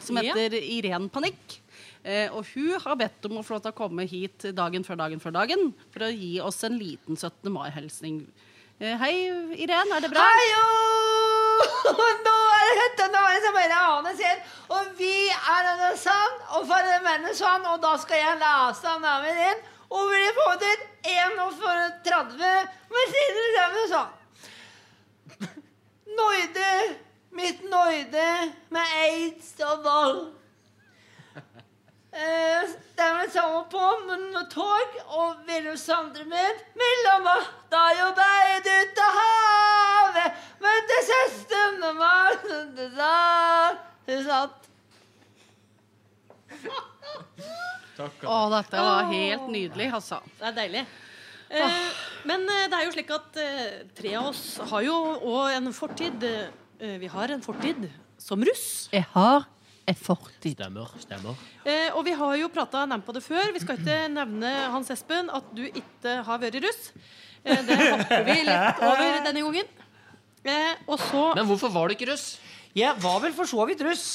som 0.05 0.17
Ja. 0.21 0.29
heter 0.33 0.55
Irén 0.61 1.09
Panikk. 1.09 1.59
Eh, 2.07 2.29
og 2.31 2.45
hun 2.53 2.77
har 2.79 2.95
bedt 2.95 3.25
om 3.27 3.39
å 3.41 3.43
få 3.43 3.57
lov 3.57 3.65
til 3.65 3.73
å 3.73 3.79
komme 3.81 4.05
hit 4.07 4.45
dagen 4.55 4.85
før 4.87 4.95
dagen 5.01 5.19
før 5.19 5.33
dagen 5.41 5.73
for 5.91 6.05
å 6.07 6.13
gi 6.13 6.37
oss 6.39 6.63
en 6.63 6.77
liten 6.79 7.17
17. 7.17 7.51
mai-hilsning. 7.51 8.21
Eh, 8.79 8.93
hei, 9.01 9.13
Irén, 9.57 9.89
er 9.91 10.05
det 10.05 10.11
bra? 10.13 10.21
Hallo! 10.21 10.65
Nå 12.27 12.35
er 12.53 12.67
det 12.69 12.85
17. 13.01 13.17
mai 13.17 13.37
som 13.41 13.55
bare 13.57 14.13
sin, 14.17 14.43
og 14.69 14.91
vi 14.97 15.13
er 15.33 15.65
denne 15.67 15.89
sann, 15.97 16.37
og 16.55 16.67
for 16.69 16.85
en 16.95 17.03
menneske, 17.05 17.53
og 17.71 17.81
da 17.81 17.95
skal 18.01 18.21
jeg 18.21 18.39
lese 18.41 18.93
navnet 19.01 19.39
din, 19.41 19.65
og 19.89 20.10
vil 20.12 20.32
få 20.36 20.48
til 20.62 20.77
31 21.08 22.48
med 22.94 23.13
sine 23.15 23.46
sammen 23.58 23.91
sånn. 23.91 24.13
Noide, 26.17 26.72
mitt 27.38 27.62
noide 27.70 28.27
med 28.74 28.98
aids 29.03 29.53
og 29.67 29.84
vold. 29.86 30.22
Eh, 32.17 32.75
Stemmer 32.98 33.29
sammen 33.29 33.67
på 33.70 33.86
med 34.08 34.50
tog 34.50 34.96
og 35.20 35.36
ville 35.46 35.77
Sondre 35.77 36.24
min 36.25 36.62
mellom 36.82 37.27
matta 37.27 37.84
og 38.08 38.15
beid 38.17 38.70
ut 38.72 39.01
av 39.06 39.20
havet. 39.20 40.46
Til 40.88 41.03
søsteren 41.12 41.84
og 41.84 42.00
mannen 42.00 42.96
da 42.98 43.13
hun 44.08 44.24
satt. 44.25 44.67
Å, 47.97 48.37
dette 48.53 48.77
var 48.77 49.07
helt 49.09 49.47
nydelig, 49.49 49.87
altså. 49.97 50.19
Det 50.37 50.49
er 50.51 50.55
deilig. 50.59 50.83
Eh, 51.49 51.77
men 52.27 52.43
eh, 52.51 52.65
det 52.69 52.77
er 52.77 52.85
jo 52.85 52.93
slik 52.93 53.11
at 53.15 53.37
eh, 53.41 53.77
tre 53.97 54.11
av 54.19 54.29
oss 54.33 54.41
har 54.69 54.83
jo 54.85 54.95
òg 55.31 55.55
en 55.55 55.69
fortid. 55.73 56.25
Eh, 56.27 56.97
vi 57.01 57.09
har 57.09 57.33
en 57.33 57.41
fortid 57.41 57.87
som 58.21 58.43
russ. 58.45 58.67
Jeg 58.93 59.07
har 59.13 59.47
en 59.87 59.95
fortid. 59.97 60.57
Stemmer. 60.59 60.91
stemmer 60.99 61.45
Eh, 61.67 61.89
og 61.95 62.03
vi 62.05 62.13
har 62.19 62.35
jo 62.41 62.49
prata 62.53 62.83
nevnt 62.85 63.05
på 63.07 63.15
det 63.15 63.23
før. 63.25 63.49
Vi 63.55 63.63
skal 63.63 63.79
ikke 63.79 64.01
nevne 64.11 64.51
Hans 64.73 64.91
Espen 64.93 65.31
at 65.33 65.47
du 65.55 65.63
ikke 65.67 66.19
har 66.27 66.41
vært 66.43 66.59
russ. 66.63 66.91
Eh, 67.43 67.63
det 67.65 67.77
hopper 67.79 68.27
vi 68.27 68.37
litt 68.47 68.83
over 68.83 69.21
denne 69.25 69.45
gangen. 69.47 69.71
Eh, 70.47 70.73
og 70.87 70.99
så 71.01 71.23
Men 71.35 71.47
hvorfor 71.49 71.71
var 71.73 71.87
du 71.89 71.95
ikke 71.97 72.11
russ? 72.11 72.37
Jeg 72.77 72.93
var 73.01 73.19
vel 73.23 73.33
for 73.33 73.49
så 73.49 73.65
vidt 73.67 73.81
russ. 73.87 74.05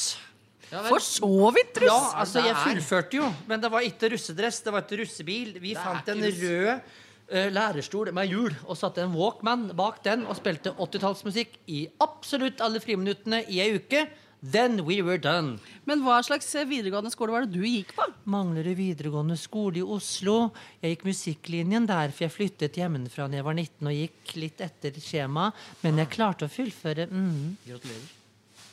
Ja. 0.73 0.83
For 0.89 1.05
så 1.05 1.51
vidt 1.53 1.83
russ! 1.83 1.91
Ja, 1.91 2.01
altså 2.23 2.41
Jeg 2.47 2.57
fullførte 2.57 3.19
jo, 3.19 3.29
men 3.49 3.61
det 3.61 3.69
var 3.73 3.85
ikke 3.85 4.09
russedress, 4.15 4.63
det 4.65 4.73
var 4.73 4.87
ikke 4.87 5.03
russebil. 5.03 5.55
Vi 5.61 5.75
fant 5.77 6.09
en 6.09 6.25
rød 6.25 6.71
uh, 6.73 7.49
lærerstol 7.53 8.13
med 8.17 8.33
hjul 8.33 8.57
og 8.65 8.79
satte 8.81 9.05
en 9.05 9.13
Walkman 9.13 9.69
bak 9.77 10.01
den 10.07 10.25
og 10.25 10.39
spilte 10.41 10.73
80-tallsmusikk 10.73 11.61
i 11.69 11.85
absolutt 12.01 12.65
alle 12.65 12.81
friminuttene 12.81 13.45
i 13.53 13.61
ei 13.65 13.75
uke. 13.77 14.07
Then 14.43 14.81
we 14.89 14.97
were 15.07 15.21
done. 15.23 15.61
Men 15.87 16.01
hva 16.03 16.17
slags 16.27 16.49
eh, 16.59 16.67
videregående 16.67 17.13
skole 17.15 17.31
var 17.31 17.45
det 17.45 17.55
du 17.55 17.63
gikk 17.63 17.93
på? 17.95 18.09
Manglerud 18.33 18.75
videregående 18.75 19.37
skole 19.39 19.79
i 19.79 19.85
Oslo. 19.87 20.49
Jeg 20.83 20.97
gikk 20.97 21.05
musikklinjen 21.13 21.87
der, 21.87 22.11
for 22.11 22.27
jeg 22.27 22.35
flyttet 22.35 22.81
hjemmefra 22.81 23.29
da 23.31 23.39
jeg 23.39 23.47
var 23.47 23.55
19 23.55 23.93
og 23.93 24.01
gikk 24.01 24.35
litt 24.41 24.65
etter 24.67 24.99
skjema. 24.99 25.53
Men 25.85 26.03
jeg 26.03 26.11
klarte 26.17 26.49
å 26.49 26.51
fullføre. 26.51 27.07
Mm. 27.13 27.55
Gratulerer. 27.69 28.11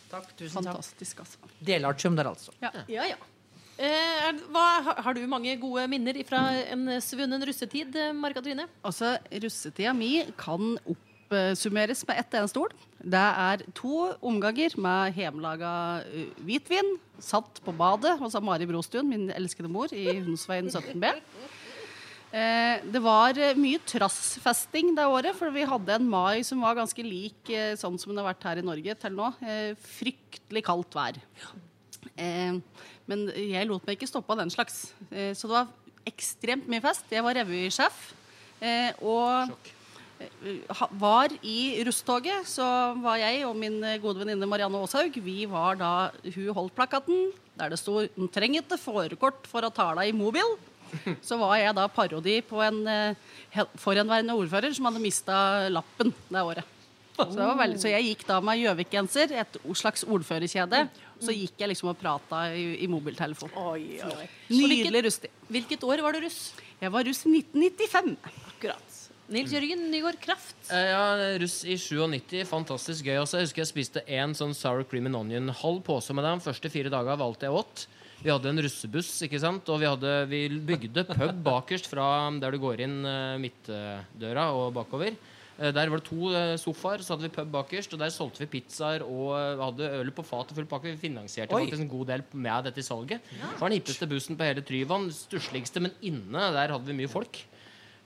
Takk, 0.09 0.31
tusen 0.37 0.63
takk. 0.63 0.73
Fantastisk, 0.73 1.19
altså. 1.23 1.51
Delartium 1.65 2.15
der, 2.17 2.29
altså. 2.31 2.51
Ja, 2.63 2.71
ja. 2.87 3.17
Eh, 3.79 4.27
er- 4.27 4.39
hva, 4.51 4.93
har- 5.03 5.13
du 5.13 5.21
mange 5.27 5.53
gode 5.61 5.87
minner 5.87 6.17
fra 6.27 6.41
en 6.73 6.85
svunnen 6.99 7.41
russetid, 7.47 7.95
eh, 7.95 8.11
Marka-Trine? 8.11 8.65
Altså, 8.83 9.17
russetida 9.31 9.93
mi 9.95 10.25
kan 10.37 10.77
oppsummeres 10.85 12.05
med 12.07 12.19
ett 12.19 12.33
eneste 12.33 12.57
ord. 12.59 12.73
Det 12.99 13.13
er 13.15 13.63
to 13.73 14.11
omganger 14.21 14.75
med 14.77 15.13
hjemmelaga 15.15 16.03
uh, 16.03 16.25
hvitvin. 16.43 16.97
Satt 17.19 17.61
på 17.63 17.71
badet 17.77 18.17
hos 18.19 18.33
Mari 18.41 18.65
Brostuen, 18.65 19.07
min 19.07 19.29
elskede 19.31 19.69
mor, 19.71 19.87
i 19.93 20.19
Hundsveien 20.19 20.67
17B. 20.67 21.13
Eh, 22.29 22.83
det 22.85 22.99
var 23.01 23.37
eh, 23.41 23.57
mye 23.57 23.79
trassfesting 23.89 24.91
det 24.97 25.05
året, 25.09 25.33
for 25.37 25.49
vi 25.53 25.65
hadde 25.65 25.95
en 25.95 26.05
mai 26.11 26.43
som 26.45 26.61
var 26.61 26.77
ganske 26.77 27.01
lik 27.05 27.49
eh, 27.49 27.73
sånn 27.79 27.97
som 27.97 28.13
den 28.13 28.21
har 28.21 28.29
vært 28.29 28.45
her 28.45 28.61
i 28.61 28.65
Norge 28.65 28.95
til 29.01 29.17
nå. 29.17 29.31
Fryktelig 29.97 30.63
kaldt 30.67 30.97
vær. 30.97 31.17
Men 33.09 33.25
jeg 33.33 33.65
lot 33.65 33.85
meg 33.87 33.97
ikke 33.97 34.11
stoppe 34.11 34.35
av 34.35 34.43
den 34.43 34.53
slags. 34.53 34.91
Så 35.09 35.49
det 35.49 35.55
var 35.55 35.73
ekstremt 36.09 36.69
mye 36.69 36.83
fest. 36.83 37.07
Jeg 37.09 37.25
var 37.25 37.37
revysjef. 37.39 37.99
Og 39.01 39.69
var 40.99 41.33
i 41.47 41.79
Rusttoget, 41.87 42.45
så 42.51 42.65
var 43.01 43.21
jeg 43.23 43.45
og 43.47 43.55
min 43.57 43.79
gode 44.03 44.21
venninne 44.21 44.49
Marianne 44.51 44.81
Aashaug 44.83 45.15
Vi 45.23 45.45
var 45.47 45.79
da 45.79 45.91
Hun 46.35 46.49
holdt 46.57 46.75
plakaten 46.75 47.31
der 47.59 47.71
det 47.71 47.79
sto 47.79 47.99
'En 48.03 48.29
trenger 48.31 48.61
ikke 48.61 48.79
førerkort 48.79 49.47
for 49.47 49.63
å 49.63 49.73
tale 49.73 50.07
i 50.07 50.15
mobil'. 50.15 50.57
Så 51.25 51.37
var 51.41 51.55
jeg 51.59 51.75
da 51.77 51.85
parodi 51.91 52.39
på 52.45 52.61
en 52.65 52.81
eh, 52.87 53.63
forhenværende 53.79 54.35
ordfører 54.37 54.73
som 54.75 54.89
hadde 54.89 55.01
mista 55.03 55.37
lappen 55.73 56.13
det 56.29 56.43
året. 56.43 56.75
Så, 57.19 57.33
det 57.35 57.43
var 57.43 57.57
veldig, 57.59 57.79
så 57.81 57.89
jeg 57.91 58.05
gikk 58.13 58.21
da 58.29 58.37
med 58.39 58.61
Gjøvik-genser, 58.61 59.33
et 59.41 59.57
slags 59.75 60.05
ordførerkjede. 60.07 60.85
Så 61.19 61.33
gikk 61.35 61.59
jeg 61.59 61.67
liksom 61.73 61.89
og 61.91 61.97
prata 61.99 62.45
i, 62.55 62.77
i 62.85 62.87
mobiltelefon. 62.87 63.51
Oi, 63.59 63.97
oi. 64.07 64.27
Nydelig 64.53 65.01
rustig. 65.09 65.31
Hvilket 65.51 65.83
år 65.83 65.99
var 66.05 66.15
du 66.15 66.21
russ? 66.23 66.53
Jeg 66.79 66.93
var 66.93 67.03
russ 67.03 67.25
i 67.27 67.33
1995. 67.41 68.15
Akkurat. 68.53 68.95
Nils 69.29 69.51
Jørgen 69.53 69.83
Nygaard 69.91 70.15
Kraft. 70.23 70.55
Eh, 70.71 70.87
Ja, 70.93 71.03
russ 71.43 71.59
i 71.67 71.75
97. 71.77 72.47
Fantastisk 72.49 73.03
gøy. 73.05 73.19
også. 73.21 73.37
Jeg 73.41 73.49
husker 73.49 73.61
jeg 73.65 73.69
spiste 73.73 74.05
en 74.07 74.31
sånn 74.39 74.55
sour 74.57 74.87
cream 74.87 75.11
and 75.11 75.19
onion 75.19 75.51
halv 75.59 75.83
pose 75.85 76.15
med 76.15 76.23
dem. 76.25 76.39
Første 76.41 76.71
fire 76.71 76.89
dager 76.93 77.19
valgte 77.19 77.45
jeg 77.49 77.59
åt. 77.59 77.83
Vi 78.19 78.31
hadde 78.31 78.51
en 78.51 78.59
russebuss, 78.65 79.09
ikke 79.23 79.39
sant? 79.39 79.69
og 79.71 79.79
vi, 79.79 79.87
hadde, 79.87 80.13
vi 80.27 80.41
bygde 80.51 81.05
pub 81.07 81.37
bakerst 81.45 81.87
fra 81.87 82.05
der 82.41 82.55
du 82.55 82.59
går 82.59 82.81
inn 82.83 82.97
eh, 83.07 83.35
midtdøra 83.39 84.49
og 84.55 84.73
bakover. 84.75 85.15
Eh, 85.59 85.71
Der 85.75 85.91
var 85.91 86.01
det 86.01 86.07
to 86.09 86.31
eh, 86.35 86.55
sofaer, 86.59 87.03
så 87.05 87.13
hadde 87.13 87.29
vi 87.29 87.35
pub 87.37 87.53
bakerst, 87.53 87.93
og 87.95 88.01
der 88.01 88.11
solgte 88.11 88.43
vi 88.43 88.49
pizzaer 88.57 89.05
og 89.07 89.63
hadde 89.63 89.91
øl 90.01 90.11
på 90.15 90.25
fat 90.27 90.51
og 90.51 90.59
full 90.59 90.67
pakke. 90.67 90.91
Vi 90.91 90.99
finansierte 91.07 91.55
Oi. 91.55 91.63
faktisk 91.63 91.85
en 91.85 91.93
god 91.93 92.11
del 92.11 92.25
med 92.33 92.67
dette 92.67 92.83
salget. 92.83 93.23
Det 93.31 93.53
var 93.61 93.71
den 93.71 93.79
hippeste 93.79 94.09
bussen 94.11 94.39
på 94.39 94.49
hele 94.49 94.65
Tryvann. 94.67 95.07
Stussligste, 95.15 95.83
men 95.87 95.95
inne 96.03 96.51
der 96.57 96.75
hadde 96.75 96.91
vi 96.91 96.99
mye 96.99 97.11
folk. 97.11 97.39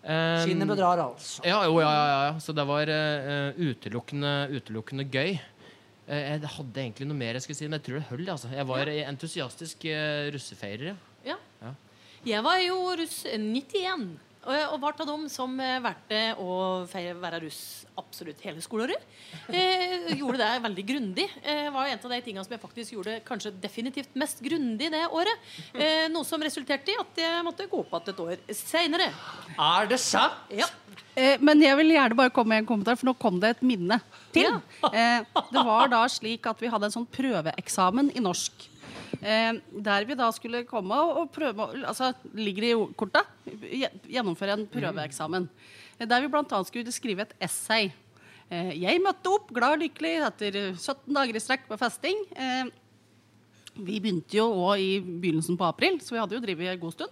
Skinnet 0.04 0.68
bedrar, 0.68 1.00
altså. 1.00 1.40
ja, 1.48 1.62
jo, 1.64 1.78
ja, 1.80 1.90
ja, 1.90 2.24
ja. 2.28 2.32
Så 2.44 2.52
det 2.52 2.66
var 2.68 2.90
uh, 2.92 3.56
utelukkende, 3.56 4.34
utelukkende 4.52 5.06
gøy. 5.08 5.38
Eh, 6.08 6.26
jeg 6.34 6.52
hadde 6.58 6.84
egentlig 6.84 7.08
noe 7.08 7.18
mer 7.18 7.38
jeg 7.38 7.46
skulle 7.46 7.60
si, 7.62 7.70
men 7.70 7.80
jeg 7.80 7.86
tror 7.88 8.00
det 8.00 8.10
høll. 8.12 8.28
Altså. 8.36 8.52
Jeg 8.52 8.68
var 8.70 8.92
ja. 8.92 9.08
entusiastisk 9.12 9.88
uh, 9.88 10.28
russefeirer. 10.36 10.94
ja. 10.94 11.00
Ja. 11.24 11.40
Ja. 11.64 11.74
Jeg 12.24 12.44
var 12.46 12.60
jo 12.64 12.76
russ 12.96 13.26
91. 13.28 14.04
Og 14.44 14.74
og 14.74 14.80
var 14.82 14.96
av 15.00 15.08
dem 15.08 15.26
som 15.32 15.54
eh, 15.62 15.80
valgte 15.84 16.20
å 16.42 16.54
feire, 16.90 17.16
være 17.20 17.40
russ 17.46 17.62
absolutt 18.00 18.42
hele 18.44 18.62
skoleåret. 18.64 19.04
Eh, 19.48 20.14
gjorde 20.18 20.42
det 20.42 20.50
veldig 20.66 20.86
grundig. 20.90 21.28
Eh, 21.44 21.70
var 21.74 21.88
en 21.88 22.00
av 22.00 22.14
de 22.16 22.22
tingene 22.26 22.44
som 22.46 22.56
jeg 22.56 22.62
faktisk 22.64 22.96
gjorde 22.96 23.20
kanskje 23.28 23.54
definitivt 23.64 24.16
mest 24.20 24.42
grundig 24.44 24.90
det 24.94 25.04
året. 25.08 25.52
Eh, 25.74 26.08
noe 26.12 26.28
som 26.28 26.42
resulterte 26.44 26.94
i 26.94 27.00
at 27.00 27.22
jeg 27.24 27.46
måtte 27.46 27.70
gå 27.72 27.84
på 27.84 28.02
igjen 28.02 28.14
et 28.14 28.24
år 28.26 28.58
seinere. 28.58 29.12
Er 29.58 29.90
det 29.92 30.02
sant? 30.02 30.52
Ja. 30.52 30.68
Eh, 31.16 31.38
men 31.40 31.62
jeg 31.62 31.78
vil 31.78 31.94
gjerne 31.94 32.18
bare 32.18 32.34
komme 32.34 32.56
med 32.56 32.64
en 32.64 32.70
kommentar, 32.74 32.98
for 32.98 33.12
nå 33.12 33.16
kom 33.20 33.40
det 33.42 33.56
et 33.56 33.66
minne 33.66 34.00
til. 34.34 34.60
Eh, 34.90 35.24
det 35.54 35.66
var 35.70 35.92
da 35.92 36.04
slik 36.10 36.50
at 36.50 36.62
vi 36.62 36.72
hadde 36.74 36.90
en 36.90 36.98
sånn 36.98 37.10
prøveeksamen 37.14 38.12
i 38.18 38.24
norsk. 38.24 38.70
Eh, 39.22 39.60
der 39.86 40.06
vi 40.08 40.16
da 40.18 40.30
skulle 40.34 40.64
komme 40.66 40.96
og 40.96 41.18
og 41.24 41.32
prøve 41.36 41.68
Altså, 41.86 42.14
ligger 42.34 42.64
i 42.64 42.74
korta? 42.98 43.24
Gjennomføre 44.10 44.58
en 44.58 44.68
prøveeksamen. 44.68 45.50
Eh, 46.00 46.08
Der 46.08 46.22
vi 46.22 46.28
bl.a. 46.28 46.64
skulle 46.64 46.92
skrive 46.92 47.22
et 47.22 47.34
essay. 47.42 47.92
Eh, 48.50 48.74
jeg 48.82 49.02
møtte 49.02 49.30
opp 49.30 49.54
glad 49.54 49.78
og 49.78 49.84
lykkelig 49.86 50.16
etter 50.28 50.74
17 50.76 51.14
dager 51.14 51.36
i 51.36 51.44
strekk 51.44 51.68
på 51.68 51.78
festing. 51.78 52.18
Vi 53.74 54.00
begynte 54.00 54.38
jo 54.38 54.52
òg 54.70 54.78
i 54.80 55.00
begynnelsen 55.02 55.58
på 55.58 55.66
april, 55.66 56.00
så 56.00 56.14
vi 56.14 56.20
hadde 56.22 56.36
jo 56.36 56.44
drevet 56.44 56.74
en 56.74 56.80
god 56.80 56.94
stund. 56.94 57.10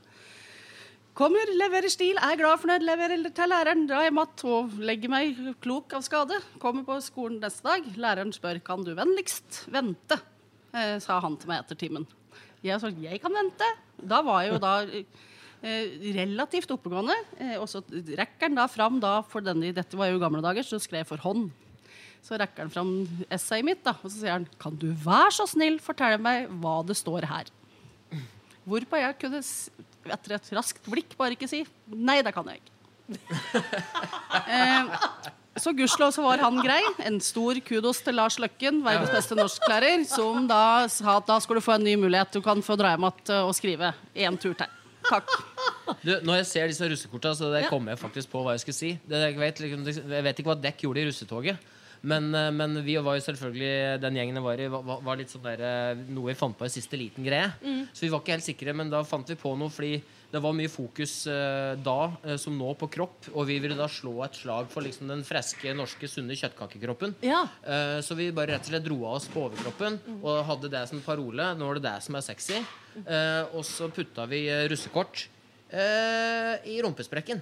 Kommer, 1.18 1.50
leverer 1.58 1.92
stil, 1.92 2.16
er 2.16 2.38
glad 2.40 2.62
fornøyd, 2.62 2.86
leverer 2.88 3.24
til 3.36 3.50
læreren, 3.52 3.82
drar 3.90 4.06
hjem 4.06 4.20
igjen 4.22 4.52
og 4.54 4.78
legger 4.80 5.12
meg 5.12 5.40
klok 5.60 5.92
av 5.98 6.06
skade. 6.06 6.38
Kommer 6.62 6.86
på 6.88 6.96
skolen 7.04 7.42
neste 7.42 7.66
dag. 7.66 7.90
Læreren 8.00 8.32
spør 8.32 8.62
kan 8.64 8.86
du 8.86 8.94
vennligst 8.96 9.66
vente, 9.74 10.22
eh, 10.74 10.98
sa 11.04 11.20
han 11.24 11.38
til 11.40 11.52
meg 11.52 11.64
etter 11.64 11.80
timen. 11.80 12.08
Jeg 12.66 12.82
sa 12.82 12.92
jeg 12.94 13.22
kan 13.24 13.34
vente. 13.34 13.68
Da 13.98 14.22
var 14.26 14.44
jeg 14.44 14.54
jo 14.54 14.62
da 14.62 14.74
eh, 14.86 16.14
relativt 16.18 16.74
oppegående. 16.74 17.16
Eh, 17.40 17.58
og 17.58 17.68
så 17.72 17.84
rekker 17.90 18.50
han 18.50 18.60
da 18.60 18.68
fram 18.72 19.02
da 19.04 19.18
for 19.28 19.46
denne, 19.46 19.74
dette 19.76 20.00
var 20.00 20.12
jo 20.12 20.22
gamle 20.22 20.44
dager, 20.46 20.66
så 20.68 20.82
skrev 20.82 21.04
jeg 21.04 21.12
for 21.12 21.26
hånd. 21.26 21.50
Så 22.22 22.38
rekker 22.38 22.68
han 22.68 22.74
fram 22.74 22.92
essayet 23.34 23.66
mitt, 23.66 23.82
da, 23.86 23.96
og 23.98 24.12
så 24.12 24.20
sier 24.20 24.36
han 24.36 24.46
Kan 24.62 24.76
du 24.78 24.92
være 24.94 25.32
så 25.40 25.48
snill 25.50 25.80
fortelle 25.82 26.22
meg 26.22 26.52
hva 26.62 26.82
det 26.86 27.00
står 27.00 27.26
her? 27.26 27.50
Hvorpå 28.62 29.00
jeg 29.02 29.18
kunne 29.24 29.42
etter 29.42 30.36
et 30.36 30.52
raskt 30.54 30.86
blikk 30.90 31.16
bare 31.18 31.34
ikke 31.34 31.50
si 31.50 31.64
Nei, 31.90 32.20
det 32.22 32.34
kan 32.36 32.46
jeg 32.50 32.62
ikke. 32.62 32.78
eh, 34.54 35.32
så 35.60 35.74
gudskjelov 35.76 36.14
så 36.16 36.24
var 36.24 36.38
han 36.46 36.60
grei. 36.64 36.82
En 37.06 37.20
stor 37.20 37.58
kudos 37.66 38.00
til 38.06 38.16
Lars 38.16 38.38
Løkken, 38.40 38.80
verdens 38.86 39.12
beste 39.12 39.36
norsklærer, 39.36 40.06
som 40.08 40.46
da 40.48 40.88
sa 40.92 41.18
at 41.20 41.28
da 41.28 41.40
skal 41.44 41.60
du 41.60 41.62
få 41.66 41.76
en 41.76 41.84
ny 41.84 41.96
mulighet. 42.00 42.32
Du 42.32 42.42
kan 42.46 42.62
få 42.64 42.78
dra 42.80 42.94
hjem 42.96 43.10
igjen 43.10 43.42
og 43.50 43.56
skrive 43.58 43.94
én 44.16 44.38
tur 44.40 44.54
til. 44.56 44.78
Takk. 45.10 45.28
Du, 46.06 46.12
når 46.24 46.38
jeg 46.44 46.46
ser 46.48 46.68
disse 46.72 46.88
russekorta, 46.88 47.34
så 47.36 47.52
det 47.52 47.64
Ja. 47.66 47.70
kommer 47.70 47.92
jeg 47.92 48.00
faktisk 48.00 48.30
på 48.32 48.44
hva 48.46 48.54
jeg 48.54 48.62
skulle 48.64 48.78
si. 48.78 48.92
Det, 49.08 49.18
jeg, 49.18 49.38
vet, 49.40 49.60
liksom, 49.60 49.86
jeg 50.14 50.24
vet 50.24 50.40
ikke 50.40 50.52
hva 50.54 50.62
dekk 50.62 50.78
gjorde 50.86 51.02
i 51.02 51.08
russetoget. 51.10 51.58
Men, 52.04 52.34
eh, 52.34 52.50
men 52.52 52.80
vi 52.84 52.96
var 52.98 53.14
jo 53.20 53.22
selvfølgelig 53.22 54.02
Den 54.02 54.16
gjengen 54.16 54.34
jeg 54.40 54.44
var 54.44 54.58
i, 54.58 54.68
var, 54.68 55.02
var- 55.06 55.18
litt 55.18 55.30
sånn 55.30 55.44
der, 55.44 55.60
eh, 55.62 55.96
noe 56.10 56.28
vi 56.32 56.34
fant 56.34 56.58
på 56.58 56.66
i 56.66 56.70
siste 56.70 56.98
liten 56.98 57.24
greie. 57.26 57.52
Så 57.94 58.02
vi 58.02 58.10
var 58.10 58.22
ikke 58.22 58.32
helt 58.38 58.44
sikre, 58.48 58.74
men 58.74 58.90
da 58.90 59.04
fant 59.04 59.28
vi 59.28 59.36
på 59.36 59.56
noe 59.58 59.70
fordi 59.70 60.02
det 60.32 60.40
var 60.44 60.54
mye 60.56 60.70
fokus 60.72 61.14
eh, 61.28 61.74
da 61.84 61.98
eh, 62.24 62.38
som 62.40 62.56
nå 62.58 62.70
på 62.80 62.88
kropp, 62.94 63.28
og 63.34 63.46
vi 63.50 63.58
ville 63.60 63.76
da 63.76 63.88
slå 63.92 64.14
et 64.26 64.38
slag 64.40 64.70
for 64.72 64.86
liksom 64.86 65.10
den 65.12 65.24
friske, 65.28 65.74
norske, 65.76 66.08
sunne 66.08 66.38
kjøttkakekroppen. 66.40 67.18
Ja. 67.28 67.42
Eh, 67.64 67.98
Så 68.06 68.16
vi 68.16 68.30
bare 68.32 68.54
rett 68.56 68.64
og 68.68 68.72
slett 68.72 68.86
dro 68.88 69.02
av 69.06 69.18
oss 69.20 69.28
på 69.32 69.44
overkroppen 69.50 70.00
og 70.22 70.46
hadde 70.48 70.72
det 70.72 70.86
som 70.90 71.02
parole. 71.04 71.52
Nå 71.60 71.68
er 71.74 71.82
det 71.82 71.86
det 71.90 71.98
som 72.08 72.16
er 72.16 72.24
sexy. 72.26 72.62
Eh, 73.04 73.44
og 73.56 73.64
så 73.68 73.92
putta 73.92 74.26
vi 74.32 74.46
russekort 74.72 75.28
i 75.72 76.74
rumpesprekken. 76.84 77.40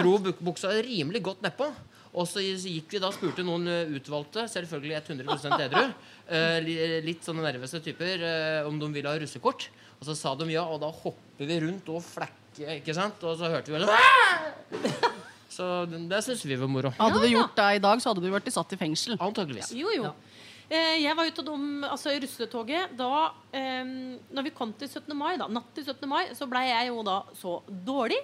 Dro 0.00 0.16
buk- 0.18 0.40
buksa 0.42 0.72
rimelig 0.82 1.20
godt 1.22 1.44
nedpå. 1.46 1.68
Og 2.16 2.26
så 2.26 2.40
gikk 2.42 2.90
vi 2.96 2.98
da 2.98 3.10
spurte 3.14 3.44
noen 3.46 3.68
utvalgte, 3.94 4.48
selvfølgelig 4.50 4.96
100% 5.04 5.62
edru, 5.66 5.84
litt 7.06 7.22
sånne 7.26 7.44
nervøse 7.44 7.78
typer, 7.84 8.24
om 8.66 8.78
de 8.80 8.88
ville 8.94 9.10
ha 9.12 9.18
russekort. 9.20 9.68
Og 10.00 10.08
så 10.08 10.16
sa 10.18 10.34
de 10.34 10.48
ja, 10.52 10.64
og 10.66 10.80
da 10.82 10.90
hopper 11.36 11.50
vi 11.52 11.56
rundt 11.60 11.88
og 11.92 12.00
flekker, 12.00 12.78
ikke 12.80 12.94
sant? 12.96 13.20
Og 13.28 13.36
så 13.36 13.50
hørte 13.52 13.68
vi 13.68 13.76
vel 13.76 13.84
Så 15.56 15.64
det, 15.88 16.18
syns 16.24 16.42
vi 16.44 16.56
var 16.58 16.68
moro. 16.68 16.90
Hadde 16.98 17.20
du 17.22 17.28
gjort 17.30 17.54
det 17.56 17.66
i 17.76 17.80
dag, 17.80 18.00
så 18.02 18.10
hadde 18.10 18.24
du 18.24 18.32
vært 18.32 18.48
satt 18.52 18.72
i 18.74 18.78
fengsel. 18.80 19.14
Antakeligvis. 19.20 19.70
Jo, 19.76 19.92
jo. 19.94 20.10
Eh, 20.66 20.96
jeg 21.04 21.16
var 21.16 21.28
ute 21.28 21.40
og 21.44 21.46
dum, 21.46 21.84
altså 21.86 22.10
i 22.10 22.18
russetoget 22.18 22.96
da 22.98 23.28
eh, 23.54 23.84
Når 24.34 24.46
vi 24.48 24.50
kom 24.50 24.72
til 24.74 24.88
17. 24.90 25.14
mai, 25.14 25.36
da, 25.38 25.46
natt 25.46 25.68
til 25.76 25.86
17. 25.86 26.02
mai, 26.10 26.24
så 26.34 26.48
blei 26.50 26.64
jeg 26.66 26.88
jo 26.90 27.04
da 27.06 27.20
så 27.38 27.60
dårlig. 27.68 28.18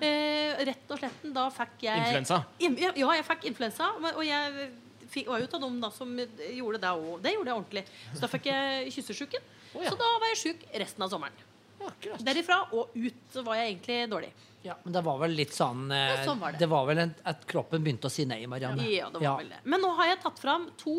Eh, 0.00 0.64
rett 0.66 0.90
og 0.90 0.98
slett 0.98 1.24
da 1.36 1.46
fikk 1.54 1.86
jeg 1.86 2.02
Influensa. 2.08 2.40
In, 2.66 2.76
ja, 2.82 2.90
ja, 2.98 3.14
jeg 3.20 3.28
fikk 3.30 3.48
influensa. 3.52 3.92
Og 4.10 4.24
jeg 4.26 4.68
fikk, 5.14 5.30
var 5.30 5.44
jo 5.44 5.48
av 5.54 5.64
dem 5.68 5.80
da 5.86 5.92
som 5.94 6.12
gjorde 6.18 6.82
det 6.82 6.92
òg. 6.92 7.16
Det 7.24 7.36
gjorde 7.36 7.52
jeg 7.52 7.60
ordentlig. 7.62 7.86
Så 8.10 8.26
da 8.26 8.32
fikk 8.34 8.50
jeg 8.50 8.94
kyssesjuken. 8.98 9.50
Oh, 9.72 9.82
ja. 9.84 9.94
Så 9.94 10.00
da 10.00 10.14
var 10.18 10.32
jeg 10.34 10.42
sjuk 10.42 10.70
resten 10.74 11.06
av 11.06 11.14
sommeren. 11.14 11.44
Akkurat. 11.88 12.24
Derifra 12.24 12.60
og 12.72 12.94
ut 12.96 13.38
var 13.44 13.60
jeg 13.60 13.74
egentlig 13.74 14.00
dårlig. 14.10 14.32
Ja, 14.64 14.78
men 14.82 14.94
det 14.96 15.02
var 15.04 15.18
vel 15.20 15.34
litt 15.36 15.52
sånn 15.52 15.90
eh, 15.92 16.22
sånn 16.24 16.38
var 16.40 16.54
det. 16.54 16.62
det. 16.62 16.68
var 16.72 16.86
vel 16.88 17.02
en, 17.02 17.10
at 17.28 17.42
kroppen 17.48 17.82
begynte 17.84 18.08
å 18.08 18.12
si 18.12 18.24
nei, 18.24 18.38
Marianne. 18.48 18.86
Ja, 18.88 19.10
det 19.12 19.20
var 19.20 19.42
vel 19.42 19.50
det. 19.52 19.58
Men 19.68 19.84
nå 19.84 19.90
har 19.98 20.08
jeg 20.08 20.22
tatt 20.22 20.40
fram 20.40 20.64
to 20.80 20.94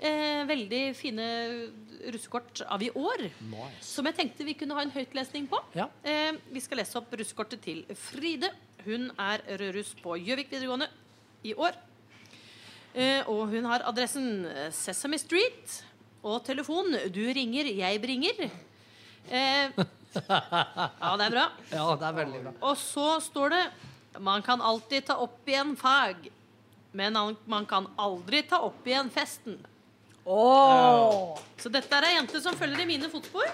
eh, 0.00 0.42
veldig 0.48 0.80
fine 0.98 1.28
russekort 2.10 2.64
av 2.66 2.82
i 2.82 2.90
år. 2.90 3.28
Som 3.86 4.10
jeg 4.10 4.18
tenkte 4.18 4.48
vi 4.48 4.56
kunne 4.58 4.74
ha 4.74 4.82
en 4.82 4.90
høytlesning 4.96 5.46
på. 5.52 5.62
Ja. 5.78 5.86
Eh, 6.02 6.34
vi 6.50 6.64
skal 6.64 6.82
lese 6.82 6.98
opp 6.98 7.14
russekortet 7.14 7.62
til 7.62 7.84
Fride. 7.94 8.50
Hun 8.82 9.12
er 9.14 9.46
rødruss 9.62 9.94
på 10.02 10.18
Gjøvik 10.18 10.50
videregående 10.50 10.90
i 11.46 11.54
år. 11.54 11.78
Eh, 12.98 13.22
og 13.30 13.46
hun 13.54 13.70
har 13.70 13.86
adressen 13.86 14.48
Sesame 14.74 15.22
Street. 15.22 15.84
Og 16.24 16.42
telefon 16.42 16.90
'Du 17.12 17.22
ringer, 17.30 17.68
jeg 17.68 18.02
bringer'. 18.02 18.50
Eh, 19.30 19.70
ja, 20.14 21.16
det 21.18 21.26
er 21.26 21.34
bra. 21.34 21.44
Ja, 21.72 21.84
det 21.98 22.06
er 22.08 22.16
veldig 22.20 22.40
bra. 22.44 22.52
Og 22.70 22.76
så 22.78 23.18
står 23.24 23.54
det 23.54 23.62
Man 24.22 24.42
kan 24.46 24.60
alltid 24.62 25.08
ta 25.08 25.16
opp 25.18 25.48
igjen 25.48 25.72
fag 25.76 26.28
Men 26.94 27.16
man 27.50 27.66
kan 27.66 27.88
aldri 27.98 28.44
ta 28.46 28.60
opp 28.62 28.86
igjen 28.86 29.10
festen 29.10 29.56
Så 30.24 31.72
dette 31.72 31.98
er 31.98 32.06
ei 32.08 32.12
jente 32.16 32.40
som 32.40 32.54
følger 32.56 32.84
i 32.84 32.86
mine 32.88 33.10
fotspor 33.12 33.48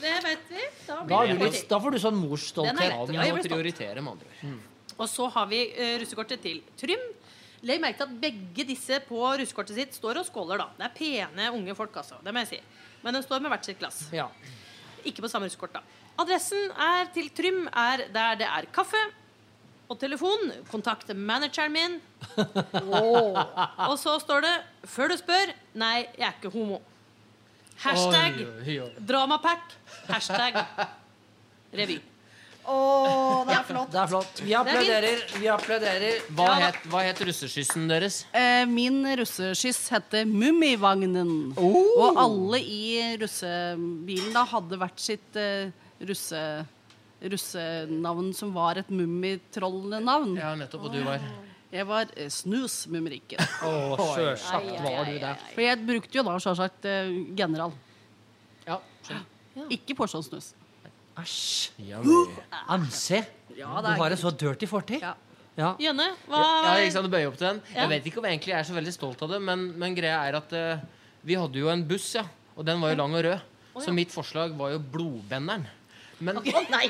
Det 0.00 0.14
vet 0.24 0.48
vi 0.48 0.62
Da, 0.86 1.02
blir 1.04 1.12
Da, 1.12 1.20
er 1.26 1.42
litt, 1.44 1.68
da 1.70 1.80
får 1.84 1.94
du 1.94 2.00
sånn 2.02 2.16
Den 2.16 2.24
morsstolthet. 2.30 2.80
Ja, 2.88 3.04
du 3.06 3.12
må 3.12 3.28
stolt. 3.28 3.50
prioritere, 3.52 4.00
med 4.00 4.16
andre 4.16 4.32
ord. 4.32 4.64
Og 4.96 5.06
så 5.10 5.28
har 5.36 5.46
vi 5.50 5.60
uh, 5.74 5.92
russekortet 6.02 6.42
til 6.42 6.64
Trym 6.80 7.04
Legg 7.64 7.80
merke 7.80 8.00
til 8.00 8.08
at 8.08 8.18
begge 8.20 8.66
disse 8.68 8.98
på 9.06 9.20
russekortet 9.40 9.76
sitt 9.78 9.96
Står 9.96 10.22
og 10.22 10.26
skåler 10.28 10.64
da 10.64 10.70
Det 10.80 10.88
er 10.88 10.96
pene 10.98 11.52
unge 11.54 11.76
folk 11.78 11.94
altså, 12.02 12.18
det 12.24 12.34
må 12.34 12.42
jeg 12.46 12.56
si 12.56 12.60
Men 13.04 13.18
de 13.18 13.22
står 13.24 13.44
med 13.44 13.52
hvert 13.52 13.68
sitt 13.68 13.78
glass 13.84 14.06
Ja. 14.16 14.30
Ikke 15.04 15.24
på 15.24 15.30
samme 15.30 15.48
russekort, 15.48 15.74
da. 15.76 15.82
Adressen 16.22 16.70
er 16.78 17.10
til 17.14 17.28
Trym 17.34 17.66
er 17.68 18.06
der 18.14 18.40
det 18.40 18.46
er 18.48 18.68
kaffe 18.74 19.00
og 19.90 19.98
telefon. 20.00 20.52
Kontakt 20.70 21.10
manageren 21.16 21.72
min. 21.74 22.00
Og 23.84 23.98
så 24.00 24.16
står 24.22 24.46
det 24.46 24.54
Før 24.90 25.12
du 25.12 25.16
spør 25.20 25.52
Nei, 25.74 26.06
jeg 26.18 26.28
er 26.28 26.36
ikke 26.38 26.52
homo. 26.54 26.80
Hashtag 27.84 28.44
dramapack. 29.08 29.74
Hashtag 30.08 30.60
revy. 31.74 31.98
Å, 32.64 33.44
det 33.48 33.54
er 33.58 33.64
flott. 33.68 33.90
Det 33.92 33.98
er 34.00 34.08
flott. 34.08 34.40
Vi 34.46 34.54
applauderer. 34.56 35.22
Vi 35.40 35.48
applauderer. 35.52 36.20
Hva, 36.32 36.46
Ja, 36.48 36.68
het, 36.70 36.78
hva 36.88 37.02
het 37.04 37.20
russeskyssen 37.28 37.88
deres? 37.90 38.22
Eh, 38.32 38.62
min 38.70 39.02
russeskyss 39.20 39.82
heter 39.92 40.24
Mummivagnen. 40.30 41.52
Og 41.60 42.16
alle 42.20 42.60
i 42.64 43.16
russebilen 43.20 44.32
da 44.36 44.46
hadde 44.54 44.78
hvert 44.80 45.02
sitt 45.04 45.36
eh, 45.36 45.68
russe, 46.08 46.40
russenavn 47.24 48.32
som 48.36 48.54
var 48.56 48.80
et 48.80 48.88
mummitrollnavn. 48.92 50.34
Ja, 50.40 50.54
nettopp. 50.58 50.88
Og 50.88 50.96
du 50.96 51.02
var 51.04 51.20
Jeg 51.74 51.88
var 51.90 52.10
eh, 52.16 52.28
Snusmumrikken. 52.30 53.40
Oh, 53.66 53.96
sjølsagt 54.14 54.76
var 54.84 55.04
du 55.08 55.16
der. 55.18 55.34
det. 55.34 55.54
For 55.56 55.64
jeg 55.66 55.80
brukte 55.88 56.20
jo 56.20 56.22
da 56.26 56.36
sjølsagt 56.40 56.84
eh, 56.88 57.08
general. 57.36 57.72
Ja, 58.64 58.78
skjønner. 59.04 59.30
Ikke 59.74 59.94
porsjonssnus. 59.98 60.52
Æsj. 61.20 61.70
Amse. 62.68 63.24
Ja, 63.54 63.80
Du 63.80 63.90
har 64.00 64.10
en 64.10 64.18
så 64.18 64.32
dirty 64.34 64.66
fortid. 64.66 65.00
Ja. 65.02 65.14
Ja. 65.54 65.70
Jønne, 65.78 66.08
hva 66.26 66.38
Ja, 66.42 66.70
ja, 66.82 66.90
sant, 66.90 67.06
du 67.06 67.12
bøyer 67.12 67.28
opp 67.30 67.36
til 67.38 67.46
den. 67.46 67.60
Ja. 67.70 67.84
Jeg 67.84 67.92
vet 67.92 68.08
ikke 68.10 68.18
om 68.18 68.26
jeg 68.26 68.34
egentlig 68.40 68.54
er 68.58 68.64
så 68.66 68.74
veldig 68.74 68.94
stolt 68.96 69.20
av 69.22 69.30
det, 69.30 69.38
men, 69.46 69.68
men 69.78 69.94
greia 69.94 70.16
er 70.26 70.38
at 70.40 70.54
uh, 70.58 70.82
vi 71.22 71.36
hadde 71.38 71.60
jo 71.60 71.70
en 71.70 71.84
buss, 71.86 72.08
ja. 72.18 72.24
Og 72.58 72.66
den 72.66 72.82
var 72.82 72.90
jo 72.90 72.98
lang 72.98 73.14
og 73.14 73.22
rød. 73.28 73.50
Så 73.84 73.94
mitt 73.94 74.10
forslag 74.14 74.54
var 74.58 74.74
jo 74.74 74.80
Blodbenderen. 74.82 75.66
Men, 76.18 76.38
Nei! 76.42 76.88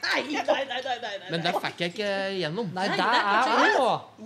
Nei, 0.00 0.20
nei, 0.32 0.42
nei, 0.42 0.64
nei, 0.66 0.80
nei, 0.80 1.10
nei. 1.20 1.28
men 1.28 1.42
der 1.44 1.56
fikk 1.60 1.82
jeg 1.82 1.92
ikke 1.92 2.10
gjennom. 2.38 2.70
Nei, 2.72 2.86
der 2.96 3.16
er 3.20 3.50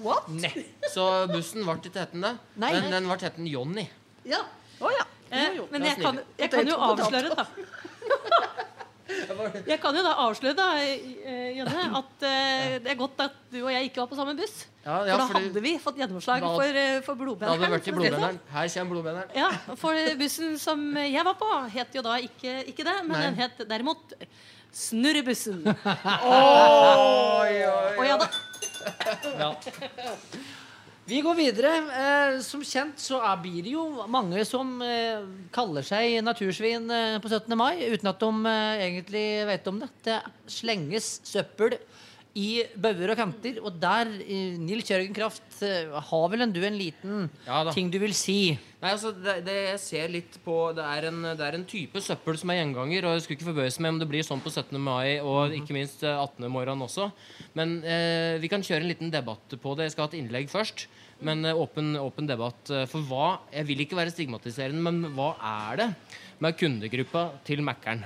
What? 0.04 0.28
òg 0.30 0.58
Så 0.92 1.06
bussen 1.32 1.64
ble 1.66 1.74
ikke 1.80 1.98
hetende. 1.98 2.30
Men 2.62 2.92
den 2.92 3.08
ble 3.08 3.16
hetende 3.18 3.50
Johnny. 3.50 3.88
Ja. 4.28 4.44
Oh, 4.78 4.92
ja. 4.94 5.02
Eh, 5.34 5.58
men 5.72 5.88
jeg 5.88 5.98
kan, 5.98 6.20
jeg 6.38 6.52
kan 6.52 6.68
jo 6.70 6.78
avsløre, 6.78 7.34
da. 7.34 7.46
Jeg 9.72 9.78
kan 9.82 9.96
jo 9.96 10.02
da 10.04 10.12
avsløre, 10.24 10.54
da, 10.58 10.66
eh, 10.82 11.50
Jønne, 11.58 11.84
at 12.00 12.24
eh, 12.28 12.76
det 12.84 12.92
er 12.92 12.98
godt 12.98 13.20
at 13.24 13.36
du 13.52 13.58
og 13.62 13.70
jeg 13.72 13.90
ikke 13.90 14.02
var 14.02 14.08
på 14.10 14.18
samme 14.18 14.34
buss. 14.38 14.64
Ja, 14.84 14.98
For 15.00 15.22
da 15.22 15.26
hadde 15.38 15.62
vi 15.64 15.74
fått 15.80 16.00
gjennomslag 16.02 16.44
for, 16.44 16.80
eh, 16.84 16.98
for 17.06 17.14
blodbenderen. 17.18 17.60
sånn. 17.60 18.40
Her 18.52 18.72
kommer 18.74 18.90
Blodbenderen. 18.94 19.36
Ja, 19.38 19.50
for 19.80 20.16
bussen 20.20 20.58
som 20.60 20.82
jeg 21.00 21.24
var 21.24 21.38
på, 21.40 21.50
het 21.76 21.96
jo 21.96 22.02
da 22.04 22.18
ikke, 22.20 22.58
ikke 22.72 22.84
det, 22.84 22.96
men 23.06 23.16
Nei. 23.16 23.22
den 23.30 23.40
het 23.40 23.64
derimot 23.70 24.18
Snurrebussen. 24.74 25.60
Oi, 26.26 27.54
oi, 27.62 27.94
Og 27.94 28.04
ja 28.08 28.16
da. 28.18 28.28
Vi 31.04 31.18
går 31.20 31.34
videre. 31.36 31.70
Eh, 31.92 32.38
som 32.40 32.62
kjent 32.64 33.00
så 33.00 33.18
er, 33.20 33.36
blir 33.42 33.60
det 33.66 33.74
jo 33.74 34.06
mange 34.08 34.40
som 34.48 34.78
eh, 34.80 35.26
kaller 35.52 35.84
seg 35.84 36.22
natursvin 36.24 36.88
eh, 36.88 37.16
på 37.20 37.28
17. 37.28 37.52
mai, 37.60 37.84
uten 37.92 38.08
at 38.08 38.22
de 38.22 38.30
eh, 38.48 38.84
egentlig 38.86 39.26
vet 39.50 39.68
om 39.68 39.82
det. 39.82 39.90
Det 40.06 40.16
slenges 40.48 41.18
søppel 41.28 41.76
i 42.34 42.64
bauger 42.82 43.12
og 43.12 43.16
kanter, 43.20 43.60
og 43.62 43.76
der, 43.78 44.08
eh, 44.26 44.56
Nils 44.58 44.88
Jørgen 44.90 45.14
Kraft, 45.14 45.44
eh, 45.62 45.86
har 46.08 46.24
vel 46.32 46.42
en 46.42 46.52
du 46.52 46.58
en 46.66 46.74
liten 46.74 47.28
Ja 47.46 47.60
ting 47.70 47.92
du 47.92 47.98
vil 48.02 48.12
si? 48.12 48.58
Nei, 48.82 48.90
altså, 48.90 49.12
det, 49.14 49.36
det 49.46 49.54
jeg 49.54 49.78
ser 49.80 50.08
litt 50.10 50.38
på 50.44 50.56
det 50.74 50.82
er, 50.82 51.06
en, 51.12 51.22
det 51.38 51.40
er 51.46 51.54
en 51.54 51.64
type 51.64 52.02
søppel 52.02 52.36
som 52.36 52.50
er 52.50 52.58
gjenganger. 52.58 53.06
Og 53.06 53.14
jeg 53.14 53.22
skulle 53.22 53.38
ikke 53.38 53.50
forbause 53.52 53.80
meg 53.80 53.94
om 53.94 54.00
det 54.02 54.08
blir 54.10 54.26
sånn 54.26 54.42
på 54.42 54.50
17. 54.50 54.74
mai 54.82 55.20
og 55.22 55.54
ikke 55.54 55.76
minst 55.78 56.02
eh, 56.02 56.10
18. 56.18 56.50
morgen 56.50 56.82
også. 56.84 57.06
Men 57.54 57.78
eh, 57.86 58.34
vi 58.42 58.50
kan 58.50 58.66
kjøre 58.66 58.82
en 58.82 58.90
liten 58.90 59.14
debatt 59.14 59.54
på 59.62 59.76
det. 59.78 59.86
Jeg 59.86 59.94
skal 59.94 60.08
ha 60.08 60.12
et 60.12 60.18
innlegg 60.18 60.50
først. 60.50 60.88
Men 61.24 61.46
eh, 61.46 61.54
åpen, 61.54 61.94
åpen 62.02 62.26
debatt. 62.28 62.66
eh, 62.74 62.84
For 62.90 63.06
hva 63.06 63.38
Jeg 63.54 63.70
vil 63.70 63.86
ikke 63.86 63.96
være 64.02 64.10
stigmatiserende, 64.12 64.82
men 64.82 65.14
hva 65.14 65.36
er 65.38 65.80
det 65.84 65.88
med 66.42 66.58
kundegruppa 66.58 67.28
til 67.46 67.62
Mækkern? 67.62 68.02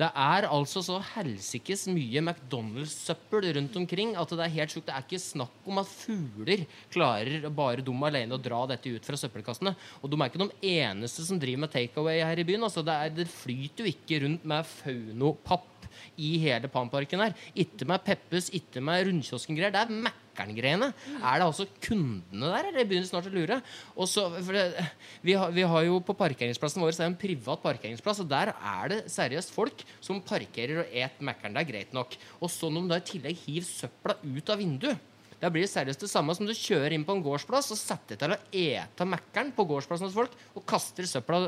Det 0.00 0.08
er 0.16 0.46
altså 0.48 0.80
så 0.80 0.94
helsikes 1.10 1.82
mye 1.92 2.22
McDonald's-søppel 2.22 3.50
rundt 3.58 3.74
omkring 3.76 4.14
at 4.16 4.30
det 4.32 4.46
er 4.46 4.54
helt 4.54 4.72
sjukt. 4.72 4.86
Det 4.88 4.94
er 4.96 5.04
ikke 5.04 5.20
snakk 5.20 5.68
om 5.68 5.80
at 5.82 5.90
fugler 5.92 6.62
klarer 6.92 7.44
bare 7.52 7.84
dem 7.84 8.06
alene 8.08 8.38
å 8.38 8.40
dra 8.40 8.62
dette 8.70 8.94
ut 8.94 9.04
fra 9.04 9.18
søppelkassene. 9.20 9.74
Og 10.00 10.08
de 10.08 10.16
er 10.16 10.30
ikke 10.30 10.40
de 10.40 10.72
eneste 10.72 11.26
som 11.26 11.40
driver 11.40 11.66
med 11.66 11.74
takeaway 11.74 12.22
her 12.24 12.40
i 12.40 12.46
byen. 12.48 12.64
Altså, 12.64 12.84
det, 12.86 12.96
er, 12.96 13.12
det 13.18 13.28
flyter 13.28 13.84
jo 13.84 13.92
ikke 13.92 14.22
rundt 14.24 14.48
med 14.48 14.72
Fauno-papp 14.78 15.79
i 16.20 16.32
hele 16.42 16.70
Pamparken 16.72 17.22
her. 17.24 17.36
Ikke 17.54 17.86
med 17.88 18.02
Peppes, 18.06 18.50
ikke 18.56 18.82
med 18.84 19.06
Rundkiosken-greier. 19.08 19.72
Det 19.74 19.82
er 19.82 20.02
Mækkern-greiene. 20.06 20.90
Er 21.18 21.40
det 21.40 21.46
altså 21.46 21.66
kundene 21.84 22.52
der, 22.54 22.70
eller 22.70 22.88
begynner 22.88 23.10
snart 23.10 23.28
å 23.30 23.34
lure? 23.34 23.60
Og 23.96 24.10
så, 24.10 24.26
for 24.38 24.56
det, 24.56 24.86
vi, 25.26 25.36
har, 25.38 25.52
vi 25.56 25.66
har 25.74 25.86
jo 25.86 26.00
på 26.04 26.16
parkeringsplassen 26.18 26.82
vår 26.84 26.94
så 26.94 27.04
er 27.04 27.08
det 27.08 27.12
en 27.14 27.20
privat 27.26 27.62
parkeringsplass, 27.64 28.22
og 28.24 28.32
der 28.32 28.54
er 28.54 28.94
det 28.94 29.02
seriøst 29.12 29.54
folk 29.54 29.84
som 29.98 30.22
parkerer 30.24 30.84
og 30.84 30.98
et 31.04 31.22
Mækkern. 31.22 31.56
Det 31.56 31.64
er 31.64 31.70
greit 31.74 31.94
nok. 31.96 32.18
Og 32.40 32.52
så 32.52 32.72
når 32.72 32.88
de 32.88 32.94
da 32.94 33.00
i 33.00 33.08
tillegg 33.14 33.46
hiver 33.46 33.70
søpla 33.70 34.18
ut 34.24 34.52
av 34.52 34.60
vinduet 34.60 35.06
da 35.40 35.48
blir 35.48 35.64
det 35.64 35.72
seriøst 35.72 36.04
det 36.04 36.10
samme 36.12 36.34
som 36.36 36.44
du 36.44 36.52
kjører 36.52 36.92
inn 36.92 37.04
på 37.08 37.14
en 37.16 37.22
gårdsplass 37.24 37.72
og 37.72 37.78
setter 37.80 38.18
til 38.20 38.34
å 38.34 38.40
ete 38.52 39.06
Mækkern 39.08 39.54
på 39.56 39.64
gårdsplassen 39.70 40.10
hos 40.10 40.16
folk 40.16 40.34
og 40.52 40.66
kaster 40.68 41.08
søpla 41.08 41.46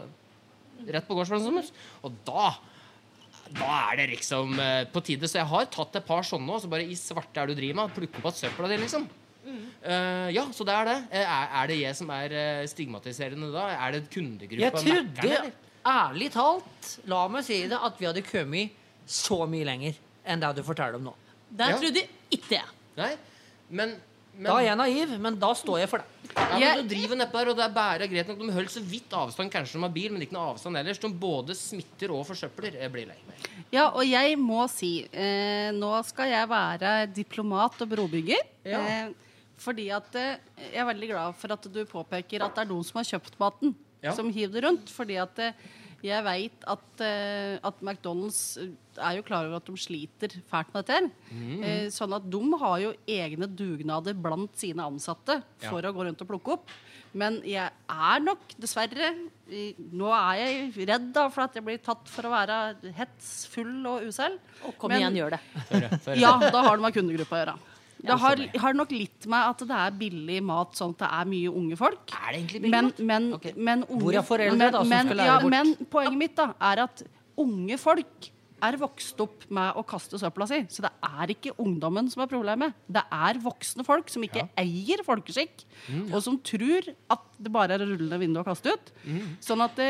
rett 0.88 1.08
på 1.08 1.16
gårdsplassen 1.18 1.52
deres. 1.52 1.72
Og 2.00 2.14
da 2.26 2.54
da 3.50 3.70
er 3.92 3.96
det 4.00 4.06
liksom 4.14 4.54
eh, 4.58 4.84
på 4.92 5.02
tide. 5.04 5.28
Så 5.28 5.40
jeg 5.40 5.48
har 5.50 5.66
tatt 5.72 5.96
et 5.98 6.06
par 6.06 6.22
sånne 6.26 6.54
også, 6.56 6.70
bare 6.72 6.86
i 6.88 6.94
svarte 6.98 7.42
er 7.42 7.50
du 7.50 7.54
driver 7.58 7.80
med. 7.82 7.94
Plukke 7.96 8.20
opp 8.22 8.30
igjen 8.30 8.38
søpla 8.44 8.70
di, 8.70 8.78
liksom. 8.84 9.08
Eh, 9.82 10.28
ja, 10.36 10.44
så 10.54 10.64
det 10.68 10.76
er 10.78 10.88
det. 10.88 10.96
Eh, 11.10 11.26
er, 11.26 11.48
er 11.62 11.72
det 11.72 11.80
jeg 11.80 11.98
som 11.98 12.12
er 12.14 12.36
stigmatiserende 12.70 13.50
da? 13.54 13.66
Er 13.74 13.96
det 13.98 14.04
kundegruppa 14.14 14.62
Jeg 14.62 14.72
trodde, 14.78 15.52
ærlig 15.92 16.30
talt, 16.32 16.92
la 17.10 17.24
meg 17.28 17.44
si 17.46 17.58
det, 17.66 17.78
at 17.82 17.98
vi 17.98 18.06
hadde 18.08 18.22
kommet 18.22 18.78
så 19.08 19.42
mye 19.50 19.66
lenger 19.66 19.98
enn 20.30 20.40
det 20.42 20.52
du 20.56 20.62
forteller 20.62 21.00
om 21.00 21.08
nå. 21.10 21.14
Der 21.50 21.74
Ja. 21.74 21.78
trodde 21.82 22.04
ikke 22.30 22.54
jeg. 22.60 22.68
Nei, 22.96 23.10
men 23.68 23.96
Da 24.32 24.54
er 24.56 24.64
jeg 24.64 24.76
naiv, 24.80 25.10
men 25.20 25.34
da 25.38 25.50
står 25.54 25.82
jeg 25.82 25.88
for 25.92 26.00
det. 26.00 26.32
Ja, 26.32 26.70
men 26.72 26.86
du 26.86 26.94
driver 26.94 27.18
nedpå 27.20 27.36
der, 27.36 27.50
og 27.52 27.58
det 27.58 27.64
er 27.66 27.74
bare 27.76 28.06
greit 28.08 28.28
nok. 28.30 28.38
De 28.40 28.54
holder 28.54 28.72
så 28.72 28.80
vidt 28.88 29.12
avstand, 29.12 29.50
kanskje 29.52 29.76
de 29.76 29.82
har 29.84 29.92
bil, 29.92 30.08
men 30.14 30.22
ikke 30.24 30.32
noe 30.32 30.54
avstand 30.54 30.78
ellers. 30.80 31.00
De 31.02 31.10
både 31.12 31.56
smitter 31.58 32.14
og 32.16 32.24
forsøpler. 32.30 32.78
Jeg 32.80 32.92
blir 32.94 33.10
lei 33.10 33.18
meg. 33.28 33.44
Ja, 33.74 33.90
og 33.90 34.06
jeg 34.08 34.38
må 34.40 34.64
si 34.72 35.04
eh, 35.12 35.68
Nå 35.76 35.92
skal 36.08 36.32
jeg 36.32 36.48
være 36.48 36.94
diplomat 37.12 37.76
og 37.84 37.92
brobygger. 37.92 38.40
Ja. 38.64 38.80
Eh, 38.80 39.12
fordi 39.62 39.90
at 39.94 40.16
eh, 40.18 40.40
jeg 40.72 40.80
er 40.80 40.88
veldig 40.88 41.12
glad 41.12 41.36
for 41.38 41.52
at 41.54 41.68
du 41.68 41.82
påpeker 41.86 42.42
at 42.48 42.56
det 42.56 42.64
er 42.64 42.72
noen 42.72 42.88
som 42.88 43.02
har 43.02 43.10
kjøpt 43.12 43.36
maten, 43.42 43.76
Ja. 44.02 44.10
som 44.16 44.32
hiver 44.34 44.56
det 44.56 44.64
rundt. 44.64 44.88
Fordi 44.90 45.20
at 45.22 45.38
eh, 45.44 45.52
jeg 46.02 46.24
veit 46.26 46.64
at, 46.66 47.02
eh, 47.04 47.58
at 47.62 47.82
McDonald's 47.84 48.56
eh, 48.58 48.72
er 48.98 49.18
jo 49.18 49.24
klar 49.26 49.46
over 49.46 49.60
at 49.60 49.68
de 49.68 49.74
sliter 49.78 50.34
fælt 50.50 50.72
med 50.74 50.88
dette. 50.88 51.10
Mm. 51.30 51.60
Eh, 51.62 51.84
sånn 51.94 52.16
at 52.16 52.26
de 52.30 52.40
har 52.62 52.78
jo 52.82 52.94
egne 53.06 53.46
dugnader 53.46 54.16
blant 54.18 54.56
sine 54.58 54.82
ansatte 54.82 55.38
for 55.62 55.78
å 55.82 55.92
gå 55.94 56.08
rundt 56.08 56.24
og 56.24 56.30
plukke 56.32 56.56
opp. 56.56 56.74
Men 57.14 57.38
jeg 57.44 57.68
er 57.92 58.22
nok, 58.24 58.54
dessverre 58.56 59.12
Nå 59.92 60.08
er 60.16 60.38
jeg 60.40 60.86
redd 60.88 61.10
da 61.12 61.26
for 61.28 61.44
at 61.44 61.58
jeg 61.58 61.64
blir 61.66 61.80
tatt 61.84 62.08
for 62.08 62.24
å 62.24 62.30
være 62.32 62.54
hets, 62.96 63.44
full 63.52 63.82
og 63.90 64.06
usel. 64.08 64.38
Og 64.64 64.78
kom 64.80 64.88
Men- 64.88 65.02
igjen, 65.02 65.18
gjør 65.20 65.34
det. 65.34 65.40
Før, 65.68 65.88
før. 66.06 66.16
Ja, 66.22 66.30
da 66.40 66.62
har 66.64 66.78
det 66.78 66.86
med 66.86 66.94
kundegruppa 66.96 67.36
å 67.36 67.42
gjøre. 67.42 67.56
Det 68.02 68.18
har, 68.18 68.40
har 68.64 68.74
nok 68.74 68.90
litt 68.90 69.26
med 69.30 69.48
at 69.52 69.62
det 69.68 69.78
er 69.78 69.96
billig 70.00 70.40
mat, 70.42 70.74
sånn 70.74 70.90
at 70.96 71.02
det 71.04 71.10
er 71.20 71.28
mye 71.30 71.50
unge 71.62 71.76
folk. 71.78 72.02
Er 72.18 72.32
det 72.34 72.38
egentlig 72.40 72.60
billig 72.64 72.72
Men, 72.74 72.84
mat? 72.90 73.02
men, 73.12 73.28
okay. 73.38 73.52
men, 73.56 73.84
unge, 73.88 74.02
Hvor 74.02 74.18
er 74.18 74.26
foreldre 74.26 74.58
men, 74.58 74.72
da, 74.74 74.80
som 74.82 74.88
men, 74.90 75.06
skal 75.06 75.20
lære 75.22 75.30
ja, 75.30 75.40
bort? 75.44 75.50
men 75.54 75.90
poenget 75.92 76.18
mitt 76.24 76.34
da 76.40 76.48
er 76.72 76.82
at 76.88 77.04
unge 77.42 77.78
folk 77.78 78.30
er 78.62 78.76
vokst 78.78 79.18
opp 79.24 79.46
med 79.50 79.78
å 79.78 79.82
kaste 79.86 80.18
søpla 80.22 80.46
si. 80.46 80.60
Så 80.70 80.84
det 80.84 80.90
er 81.02 81.32
ikke 81.34 81.54
ungdommen 81.62 82.06
som 82.12 82.22
er 82.22 82.28
problemet. 82.30 82.74
Det 82.86 83.02
er 83.10 83.40
voksne 83.42 83.82
folk 83.86 84.10
som 84.12 84.22
ikke 84.22 84.44
eier 84.58 85.02
folkeskikk, 85.06 85.64
Mm. 85.90 86.12
og 86.14 86.22
som 86.22 86.36
tror 86.38 86.86
at 87.10 87.24
det 87.42 87.50
bare 87.50 87.74
er 87.74 87.82
å 87.82 87.88
rulle 87.90 88.06
ned 88.06 88.20
vinduet 88.22 88.44
og 88.46 88.52
kaste 88.52 88.70
ut. 88.70 88.92
Sånn 89.42 89.62
at 89.64 89.74
det, 89.74 89.88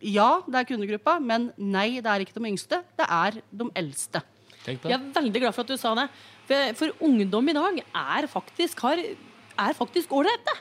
ja, 0.00 0.40
det 0.48 0.56
er 0.62 0.64
kundegruppa, 0.70 1.18
men 1.20 1.50
nei, 1.58 2.00
det 2.00 2.08
er 2.08 2.24
ikke 2.24 2.38
de 2.40 2.48
yngste. 2.48 2.80
Det 2.96 3.04
er 3.08 3.42
de 3.52 3.68
eldste. 3.76 4.22
Jeg 4.64 4.80
er 4.88 5.04
veldig 5.12 5.40
glad 5.44 5.52
for 5.52 5.60
at 5.66 5.68
du 5.68 5.76
sa 5.76 5.92
det. 5.98 6.08
For, 6.48 6.76
for 6.78 7.06
ungdom 7.08 7.48
i 7.48 7.56
dag 7.56 7.80
er 7.80 8.28
faktisk 8.30 8.84
har, 8.84 9.00
er 9.00 9.76
faktisk 9.78 10.12
ålreite. 10.12 10.54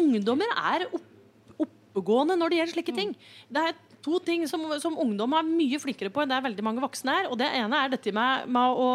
Ungdommer 0.00 0.50
er 0.56 0.86
opp, 0.88 1.06
oppegående 1.60 2.38
når 2.38 2.52
det 2.52 2.60
gjelder 2.60 2.76
slike 2.78 2.96
ting. 2.96 3.14
Det 3.52 3.64
er 3.68 3.78
to 4.00 4.18
ting 4.24 4.46
som, 4.48 4.62
som 4.80 4.96
ungdom 5.00 5.34
er 5.36 5.46
mye 5.46 5.80
flinkere 5.80 6.12
på 6.12 6.22
enn 6.22 6.30
det 6.30 6.38
er 6.38 6.46
veldig 6.46 6.64
mange 6.64 6.82
voksne 6.84 7.16
er. 7.20 7.28
Og 7.30 7.36
det 7.40 7.50
ene 7.58 7.82
er 7.82 7.92
dette 7.92 8.12
med, 8.16 8.46
med 8.52 8.80
å, 8.80 8.88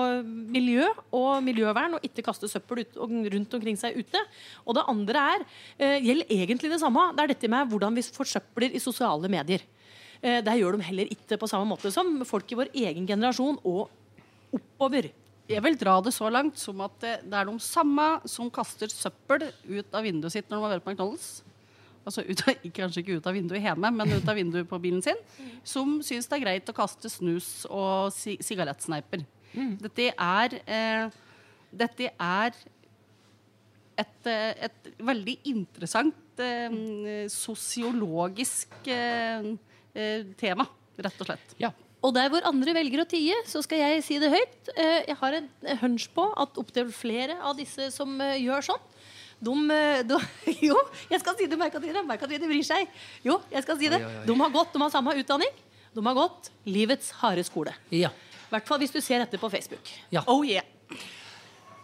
miljø 0.55 0.87
og 1.15 1.43
miljøvern 1.45 1.97
og 1.97 2.07
ikke 2.07 2.25
kaste 2.25 2.49
søppel 2.51 2.83
ut, 2.83 2.97
og 2.97 3.13
rundt 3.35 3.57
omkring 3.57 3.77
seg 3.79 3.99
ute. 3.99 4.21
Og 4.65 4.77
det 4.77 4.85
andre 4.91 5.25
er, 5.35 5.45
eh, 5.77 5.97
gjelder 6.05 6.33
egentlig 6.39 6.73
det 6.73 6.81
samme. 6.81 7.11
Det 7.15 7.25
er 7.25 7.33
dette 7.35 7.51
med 7.51 7.69
hvordan 7.71 7.97
vi 7.97 8.05
forsøpler 8.17 8.73
i 8.73 8.81
sosiale 8.81 9.31
medier. 9.31 9.65
Eh, 10.21 10.41
der 10.41 10.57
gjør 10.57 10.79
de 10.79 10.87
heller 10.89 11.13
ikke 11.13 11.37
på 11.41 11.51
samme 11.51 11.69
måte 11.69 11.93
som 11.93 12.17
folk 12.25 12.49
i 12.49 12.59
vår 12.63 12.73
egen 12.73 13.05
generasjon 13.09 13.61
og 13.61 13.85
oppover. 14.55 15.11
Jeg 15.45 15.61
vil 15.61 15.75
dra 15.77 15.99
det 16.01 16.13
så 16.15 16.29
langt 16.33 16.57
som 16.57 16.79
at 16.81 16.95
det, 17.03 17.15
det 17.29 17.37
er 17.37 17.45
de 17.45 17.59
samme 17.61 18.05
som 18.29 18.49
kaster 18.53 18.89
søppel 18.89 19.45
ut 19.69 19.93
av 19.93 20.05
vinduet 20.05 20.33
sitt 20.33 20.47
når 20.49 20.57
de 20.57 20.65
har 20.65 20.73
vært 20.75 20.85
på 20.87 20.93
McDonald's. 20.95 21.27
Altså 22.05 22.23
ut 22.25 22.41
av, 22.45 22.65
kanskje 22.79 23.03
ikke 23.03 23.19
ut 23.19 23.29
av 23.29 23.37
vinduet 23.37 23.61
hjemme, 23.65 23.91
men 23.93 24.13
ut 24.15 24.29
av 24.31 24.37
vinduet 24.37 24.69
på 24.69 24.79
bilen 24.81 25.03
sin. 25.05 25.21
Som 25.65 25.99
syns 26.05 26.29
det 26.29 26.39
er 26.39 26.45
greit 26.47 26.71
å 26.71 26.77
kaste 26.77 27.11
snus 27.13 27.49
og 27.69 28.13
si 28.15 28.39
sigarettsneiper. 28.45 29.25
Dette 29.55 30.09
er 30.11 30.57
eh, 30.65 31.21
Dette 31.75 32.09
er 32.09 32.57
et, 33.95 34.27
eh, 34.27 34.67
et 34.67 34.89
veldig 35.03 35.37
interessant 35.51 36.41
eh, 36.43 37.25
sosiologisk 37.31 38.89
eh, 38.91 39.49
eh, 39.93 40.29
tema, 40.39 40.67
rett 40.97 41.21
og 41.21 41.29
slett. 41.29 41.55
Ja. 41.61 41.71
Og 42.05 42.13
der 42.13 42.29
hvor 42.29 42.45
andre 42.45 42.73
velger 42.77 43.01
å 43.01 43.07
tie, 43.09 43.35
så 43.49 43.63
skal 43.65 43.81
jeg 43.81 44.03
si 44.05 44.17
det 44.21 44.29
høyt. 44.29 44.69
Eh, 44.75 45.07
Jeg 45.09 45.17
har 45.17 45.37
en 45.39 45.47
hunch 45.81 46.05
på 46.13 46.25
at 46.37 46.59
opptil 46.61 46.91
flere 46.93 47.39
av 47.41 47.55
disse 47.57 47.89
som 47.95 48.11
eh, 48.21 48.35
gjør 48.43 48.67
sånn, 48.67 48.83
de, 49.45 49.55
eh, 49.73 50.03
de 50.05 50.19
Jo, 50.69 50.77
jeg 51.09 51.23
skal 51.23 51.37
si 51.39 51.47
det, 51.49 51.57
Merkatine. 51.59 52.05
Merkatine 52.05 52.45
bryr 52.51 52.65
seg. 52.67 52.91
Jo, 53.25 53.39
jeg 53.51 53.65
skal 53.65 53.79
si 53.81 53.89
det. 53.91 54.01
De 54.27 54.37
har 54.43 54.53
gått, 54.53 54.75
de 54.75 54.83
har 54.83 54.93
samme 54.93 55.15
utdanning. 55.17 55.51
De 55.95 56.03
har 56.05 56.17
gått 56.17 56.51
livets 56.69 57.09
harde 57.23 57.43
skole. 57.47 57.73
Ja. 57.89 58.11
I 58.45 58.51
hvert 58.53 58.67
fall 58.69 58.81
hvis 58.83 58.93
du 58.93 59.01
ser 59.01 59.23
dette 59.23 59.39
på 59.41 59.49
Facebook. 59.49 59.89
Ja. 60.13 60.21
Oh 60.29 60.45
yeah. 60.45 60.67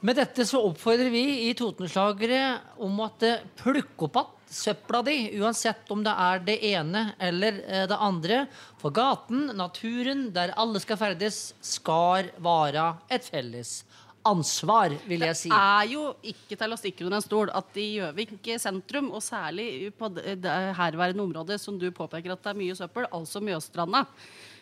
Med 0.02 0.18
dette 0.18 0.46
så 0.50 0.62
oppfordrer 0.66 1.10
vi 1.14 1.24
i 1.48 1.52
Totenslagere 1.58 2.60
om 2.82 3.00
at 3.06 3.24
plukk 3.62 4.06
opp 4.08 4.22
att 4.22 4.38
søpla 4.52 5.02
di, 5.08 5.16
uansett 5.40 5.90
om 5.94 6.04
det 6.04 6.14
er 6.26 6.44
det 6.46 6.58
ene 6.72 7.06
eller 7.20 7.62
eh, 7.64 7.86
det 7.90 7.98
andre. 7.98 8.44
For 8.82 8.94
gaten, 8.96 9.48
naturen, 9.58 10.28
der 10.36 10.54
alle 10.60 10.82
skal 10.84 11.00
ferdes, 11.00 11.42
skal 11.64 12.32
være 12.44 12.92
et 13.12 13.28
felles 13.28 13.82
ansvar, 14.28 14.94
vil 15.10 15.26
jeg 15.26 15.38
si. 15.38 15.50
Det 15.50 15.58
er 15.58 15.88
jo 15.96 16.04
ikke 16.30 16.58
til 16.60 16.74
å 16.74 16.78
stikke 16.78 17.06
under 17.08 17.18
en 17.18 17.26
stol 17.26 17.52
at 17.58 17.80
i 17.82 17.88
Gjøvik 17.96 18.52
sentrum, 18.62 19.10
og 19.16 19.24
særlig 19.26 19.90
på 19.98 20.12
det 20.14 20.38
det 20.44 20.58
herværende 20.78 21.26
området 21.26 21.58
som 21.62 21.80
du 21.82 21.88
påpeker 21.96 22.36
at 22.36 22.44
det 22.44 22.54
er 22.54 22.60
mye 22.60 22.78
søppel, 22.78 23.08
altså 23.10 23.42
Mjøstranda, 23.42 24.06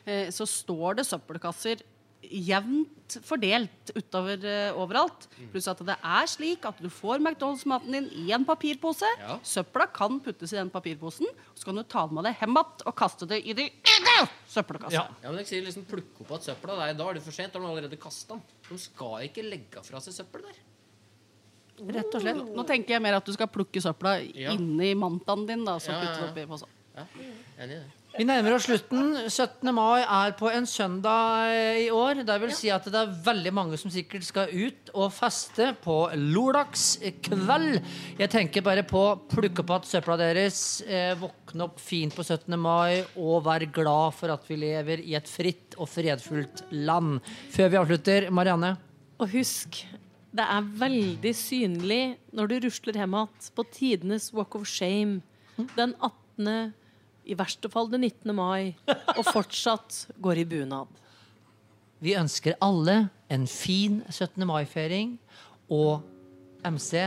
eh, 0.05 0.29
så 0.31 0.47
står 0.47 1.01
det 1.01 1.09
søppelkasser 1.09 1.83
jevnt 2.21 3.15
fordelt 3.25 3.91
utover 3.95 4.43
uh, 4.43 4.77
overalt. 4.81 5.27
Pluss 5.53 5.67
at 5.71 5.79
det 5.87 5.95
er 5.97 6.27
slik 6.29 6.65
at 6.67 6.77
du 6.83 6.89
får 6.93 7.21
McDonald's-maten 7.23 7.95
din 7.95 8.09
i 8.21 8.31
en 8.35 8.45
papirpose. 8.45 9.07
Ja. 9.21 9.37
Søpla 9.45 9.87
kan 9.95 10.19
puttes 10.23 10.53
i 10.53 10.59
den 10.59 10.69
papirposen, 10.73 11.25
og 11.29 11.57
så 11.57 11.69
kan 11.69 11.79
du 11.79 11.83
ta 11.89 12.05
med 12.11 12.27
det 12.27 12.35
hjem 12.41 12.57
igjen 12.59 12.85
og 12.91 12.95
kaste 12.99 13.29
det 13.29 13.39
i 13.47 13.55
de 13.57 13.69
søppelkassa. 14.49 14.95
Ja. 14.99 15.05
Ja, 15.23 15.29
men 15.31 15.39
jeg 15.41 15.49
sier 15.51 15.65
liksom 15.65 15.87
plukke 15.89 16.25
opp 16.25 16.33
igjen 16.35 16.47
søpla. 16.51 16.75
Nei, 16.81 16.89
da 16.99 17.07
er 17.09 17.19
det 17.19 17.23
for 17.25 17.35
sent. 17.35 17.53
Da 17.53 17.59
har 17.59 17.65
du 17.65 17.71
allerede 17.73 18.01
kasta 18.01 18.35
den. 18.35 18.43
De 18.69 18.77
skal 18.83 19.29
ikke 19.29 19.45
legge 19.47 19.85
fra 19.87 20.01
seg 20.03 20.17
søppel 20.19 20.45
der. 20.49 20.59
Rett 21.95 22.11
og 22.17 22.21
slett. 22.25 22.41
Nå 22.57 22.65
tenker 22.67 22.97
jeg 22.97 23.01
mer 23.05 23.15
at 23.21 23.25
du 23.25 23.31
skal 23.33 23.47
plukke 23.47 23.79
søpla 23.81 24.17
Ja. 24.35 24.51
inni 24.51 24.91
mantaen 24.99 25.47
din. 25.47 25.63
da, 25.65 25.77
så 25.79 25.93
Ja, 25.93 26.01
ja, 26.01 26.01
putte 26.03 26.19
det 26.19 26.25
ja. 26.25 26.31
oppi 26.33 26.45
posen. 26.51 26.67
Ja, 26.95 27.05
enig 27.63 27.77
i 27.77 27.79
det. 27.79 27.98
Vi 28.17 28.25
nærmer 28.25 28.55
oss 28.55 28.65
slutten. 28.65 29.11
17. 29.29 29.69
mai 29.75 30.01
er 30.01 30.33
på 30.37 30.49
en 30.49 30.65
søndag 30.67 31.51
i 31.77 31.91
år. 31.93 32.23
Det 32.25 32.37
vil 32.41 32.53
si 32.57 32.71
at 32.73 32.87
det 32.89 32.97
er 32.97 33.11
veldig 33.27 33.51
mange 33.53 33.77
som 33.77 33.91
sikkert 33.93 34.25
skal 34.25 34.49
ut 34.49 34.89
og 34.95 35.13
feste 35.13 35.69
på 35.83 35.97
lørdagskveld. 36.17 37.77
Jeg 38.17 38.31
tenker 38.33 38.65
bare 38.65 38.83
på 38.87 39.03
plukke 39.29 39.61
opp 39.61 39.75
igjen 39.75 39.87
søpla 39.91 40.17
deres, 40.19 40.81
eh, 40.89 41.13
våkne 41.21 41.67
opp 41.67 41.77
fint 41.79 42.17
på 42.17 42.25
17. 42.25 42.57
mai 42.57 43.05
og 43.13 43.45
være 43.45 43.69
glad 43.69 44.17
for 44.17 44.33
at 44.33 44.49
vi 44.49 44.57
lever 44.65 45.05
i 45.05 45.13
et 45.19 45.29
fritt 45.29 45.77
og 45.77 45.91
fredfullt 45.93 46.65
land. 46.73 47.21
Før 47.53 47.69
vi 47.69 47.81
avslutter, 47.83 48.29
Marianne. 48.33 48.73
Og 49.21 49.29
husk, 49.37 49.83
det 50.33 50.49
er 50.49 50.73
veldig 50.81 51.35
synlig 51.37 52.03
når 52.33 52.49
du 52.49 52.59
rusler 52.65 52.99
hjem 53.03 53.15
igjen 53.21 53.53
på 53.53 53.69
tidenes 53.69 54.31
Walk 54.33 54.57
of 54.57 54.65
Shame 54.65 55.21
den 55.77 55.93
18., 56.01 56.73
i 57.29 57.37
verste 57.37 57.69
fall 57.71 57.89
den 57.91 58.03
19. 58.07 58.33
mai, 58.35 58.73
og 59.15 59.23
fortsatt 59.29 60.07
går 60.21 60.41
i 60.41 60.47
bunad. 60.49 60.89
Vi 61.99 62.15
ønsker 62.15 62.57
alle 62.63 63.09
en 63.29 63.45
fin 63.47 64.01
17. 64.09 64.45
mai-feiring. 64.47 65.17
Og 65.69 66.01
MC 66.65 67.03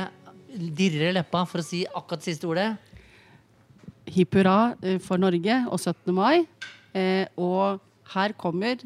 dirrer 0.76 1.14
leppa 1.16 1.44
for 1.48 1.62
å 1.62 1.66
si 1.66 1.82
akkurat 1.88 2.24
siste 2.24 2.48
ordet. 2.48 2.70
Hipp 4.12 4.36
hurra 4.36 4.74
eh, 4.82 4.98
for 5.02 5.20
Norge 5.20 5.62
og 5.68 5.80
17. 5.80 6.12
mai. 6.14 6.44
Eh, 6.92 7.24
og 7.40 7.80
her 8.12 8.36
kommer 8.36 8.82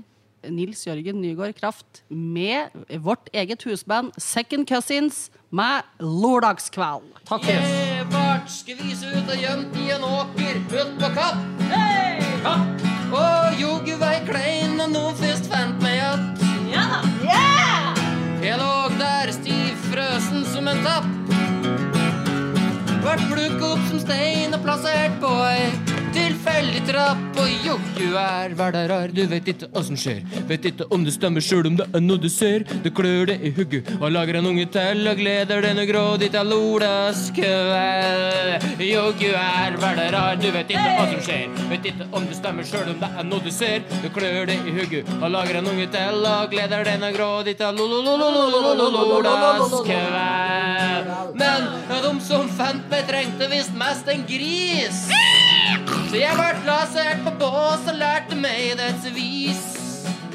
Nils 0.46 0.84
Jørgen 0.86 1.18
Nygaard 1.18 1.56
Kraft 1.58 2.04
med 2.08 2.70
vårt 3.02 3.26
eget 3.34 3.66
husband 3.66 4.14
Second 4.16 4.68
Cousins 4.68 5.26
med 5.50 5.82
Lørdagskveld. 5.98 7.10
Takk 7.26 7.50
for 7.50 8.15
oss. 8.26 8.36
Evert 8.36 8.50
skvise 8.50 9.06
ut 9.14 9.30
og 9.30 9.38
gjemt 9.40 9.76
i 9.78 9.90
en 9.94 10.04
åker 10.04 10.58
ut 10.72 10.98
på 11.00 11.10
kapp. 11.14 11.38
Hey! 11.70 12.20
Kapp! 12.42 12.84
Og 13.14 13.60
joggu 13.60 13.96
vei 14.00 14.18
klein 14.26 14.76
når 14.80 14.90
noen 14.92 15.14
først 15.16 15.46
fant 15.50 15.82
meg 15.82 16.00
att. 16.00 16.42
Jeg 18.42 18.58
låg 18.58 18.92
der 18.98 19.32
stiv 19.32 19.74
frøsen 19.90 20.44
som 20.52 20.68
en 20.68 20.82
tapp. 20.84 21.08
Vart 23.02 23.22
plukket 23.30 23.62
opp 23.62 23.82
som 23.88 24.00
stein 24.02 24.54
og 24.54 24.62
plassert 24.62 25.18
på 25.22 25.32
ei 25.46 25.85
tilfeldig 26.46 26.56
veldig 26.56 26.82
trapp, 26.86 27.38
og 27.40 27.48
joggu 27.66 28.16
er 28.18 28.54
hverdager. 28.56 29.12
Du 29.14 29.22
vet 29.30 29.48
ikke 29.50 29.68
åssen 29.76 29.96
skjer, 29.98 30.22
vet 30.48 30.64
ikke 30.70 30.86
om 30.94 31.04
det 31.04 31.14
stemmer 31.14 31.40
sjøl 31.44 31.66
om 31.70 31.76
det 31.78 31.86
er 31.92 32.00
noe 32.02 32.18
du 32.18 32.28
ser. 32.30 32.64
Det 32.84 32.92
klør 32.94 33.26
det 33.30 33.38
i 33.42 33.50
hugget, 33.56 33.90
og 34.00 34.12
lager 34.12 34.38
en 34.38 34.46
unge 34.46 34.66
til, 34.72 35.06
og 35.08 35.16
gleder 35.20 35.62
denne 35.64 35.86
grådig 35.88 36.30
til 36.34 36.50
lolas 36.50 37.30
kveld. 37.36 38.66
Joggu 38.86 39.30
er 39.32 39.78
hverdager, 39.80 40.40
du 40.42 40.48
vet 40.54 40.70
ikke 40.70 40.86
hva 40.96 41.06
som 41.12 41.24
skjer, 41.26 41.46
vet 41.72 41.90
ikke 41.92 42.08
om 42.12 42.28
det 42.28 42.38
stemmer 42.38 42.68
sjøl 42.68 42.92
om 42.94 43.00
det 43.02 43.10
er 43.10 43.28
noe 43.30 43.42
du 43.44 43.52
ser. 43.54 43.82
Det 44.02 44.12
klør 44.14 44.46
det 44.50 44.58
i 44.62 44.76
hugget, 44.78 45.10
og 45.20 45.30
lager 45.34 45.60
en 45.60 45.72
unge 45.72 45.88
til, 45.94 46.22
og 46.30 46.50
gleder 46.54 46.86
denne 46.86 47.12
grådig 47.16 47.56
til 47.58 47.82
lolas 47.82 49.76
kveld. 49.86 51.14
Men 51.36 51.70
de 51.90 52.14
som 52.24 52.48
fant 52.56 52.86
meg, 52.90 53.04
trengte 53.08 53.48
visst 53.50 53.74
mest 53.76 54.08
en 54.08 54.24
gris. 54.28 55.06
Så 56.06 56.20
jeg 56.20 56.35
ble 56.36 56.52
plassert 56.64 57.22
på 57.24 57.32
bås 57.40 57.86
og 57.88 57.98
lærte 58.00 58.36
meg 58.38 58.76
dets 58.80 59.08
vis. 59.16 59.64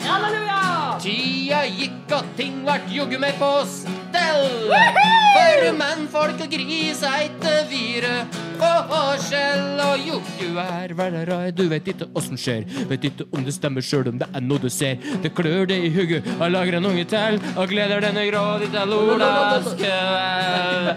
Halleluja! 0.02 0.98
Tida 1.04 1.64
gikk 1.70 2.16
og 2.18 2.32
ting 2.38 2.62
vart 2.68 2.90
joggu 2.92 3.20
meg 3.22 3.38
på 3.42 3.52
stell. 3.70 4.72
For 4.72 5.68
menn, 5.78 6.08
folk 6.12 6.42
og 6.42 6.52
gris 6.52 7.04
eite 7.08 7.56
vire 7.72 8.16
forskjell. 8.62 9.80
Og 9.82 10.06
joggu 10.08 10.60
er 10.62 10.94
hverdager, 10.98 11.52
du 11.56 11.64
vet 11.72 11.88
ikke 11.94 12.08
åssen 12.18 12.40
skjer. 12.40 12.66
Vet 12.90 13.08
ikke 13.10 13.28
om 13.36 13.46
det 13.46 13.54
stemmer 13.56 13.86
sjøl 13.86 14.12
om 14.12 14.20
det 14.22 14.28
er 14.32 14.46
noe 14.46 14.62
du 14.62 14.70
ser. 14.72 15.00
Det 15.24 15.34
klør 15.38 15.68
det 15.70 15.80
i 15.88 15.92
hugget, 15.94 16.28
og 16.38 16.52
lager 16.54 16.78
en 16.80 16.90
unge 16.92 17.06
til, 17.12 17.40
og 17.56 17.70
gleder 17.72 18.04
denne 18.06 18.26
grådig 18.30 18.70
til 18.74 18.96
Olas 18.98 19.70
kveld. 19.82 20.88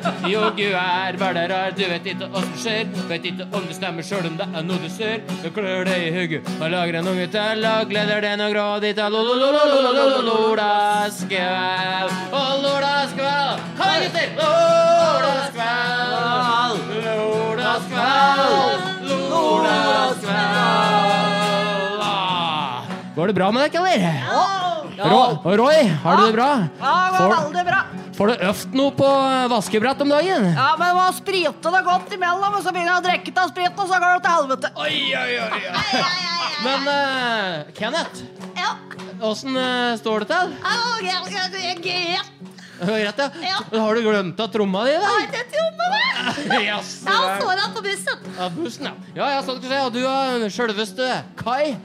du 0.58 0.66
er 0.80 1.18
hverdager, 1.20 1.76
du 1.76 1.84
vet 1.92 2.10
ikke 2.14 2.30
åssen 2.32 2.58
skjer. 2.64 2.84
Vet 3.10 3.30
ikke 3.30 3.48
om 3.52 3.68
det 3.68 3.78
stemmer 3.78 4.06
sjøl 4.06 4.30
om 4.30 4.38
det 4.40 4.48
er 4.48 4.66
noe 4.68 4.80
du 4.82 4.90
ser. 4.92 5.22
Det 5.42 5.52
klør 5.56 5.84
det 5.88 5.98
i 6.08 6.10
hugget, 6.14 6.50
og 6.60 6.70
lager 6.74 7.00
en 7.00 7.12
unge 7.14 7.28
til, 7.34 7.68
og 7.70 7.88
gleder 7.92 8.24
denne 8.24 8.50
grådig 8.54 8.94
til 8.98 9.20
Olas 10.34 11.22
kveld. 11.28 12.10
Og 12.32 12.50
Lolas 12.64 13.16
kveld, 13.18 13.64
kom 13.78 14.02
igjen, 14.02 14.36
gutter! 14.38 14.93
Går 23.14 23.26
det 23.30 23.34
bra 23.36 23.50
med 23.54 23.62
deg, 23.62 23.74
eller? 23.78 24.00
Ro- 25.04 25.56
Roy, 25.58 25.82
har 26.02 26.16
du 26.18 26.22
det 26.26 26.32
bra? 26.34 26.48
Ja, 26.80 26.94
det 27.12 27.18
går 27.18 27.30
veldig 27.34 27.64
bra. 27.68 27.80
Får 28.14 28.30
du 28.30 28.34
øvd 28.48 28.74
noe 28.78 28.92
på 28.94 29.08
vaskebrett 29.50 30.02
om 30.04 30.10
dagen? 30.10 30.44
Ja, 30.54 30.66
men 30.78 30.94
var 30.98 31.14
sprite 31.16 31.72
det 31.74 31.80
godt 31.86 32.12
imellom, 32.14 32.54
og 32.58 32.62
så 32.62 32.70
begynner 32.74 32.92
jeg 32.92 33.00
å 33.00 33.06
drikke 33.08 33.34
av 33.42 33.50
spriten, 33.50 33.78
og 33.78 33.88
så 33.90 33.98
går 34.02 34.10
det 34.16 34.22
til 34.26 34.34
helvete. 34.34 34.70
Oi, 34.82 34.98
oi, 35.18 35.32
oi. 35.42 35.62
oi. 35.70 36.02
Men 36.66 36.80
uh, 36.90 37.72
Kenneth, 37.78 38.22
Ja. 38.58 38.70
åssen 39.30 39.58
uh, 39.58 39.94
står 39.98 40.16
det 40.24 40.28
til? 40.34 40.46
Greit, 42.86 43.18
ja. 43.18 43.28
Ja. 43.42 43.80
Har 43.80 43.94
du 43.94 44.02
glemt 44.06 44.40
av 44.40 44.52
tromma 44.54 44.84
di, 44.88 44.94
da? 45.02 45.12
Det 45.32 45.42
tromma, 45.52 45.90
da. 45.94 46.60
Yes, 46.60 46.92
Jeg 47.04 47.16
så 47.18 47.34
såra 47.42 47.68
på 47.74 47.82
bussen. 47.84 48.28
Ja, 48.38 48.48
bussen, 48.54 48.88
ja. 48.90 48.94
Ja, 49.14 49.30
ja, 49.36 49.42
sånn 49.44 49.58
skal 49.58 49.68
du 49.68 49.74
se. 49.74 49.82
Og 49.88 49.92
du 49.94 50.02
er 50.08 50.48
sjølveste 50.52 51.10
Kai. 51.40 51.76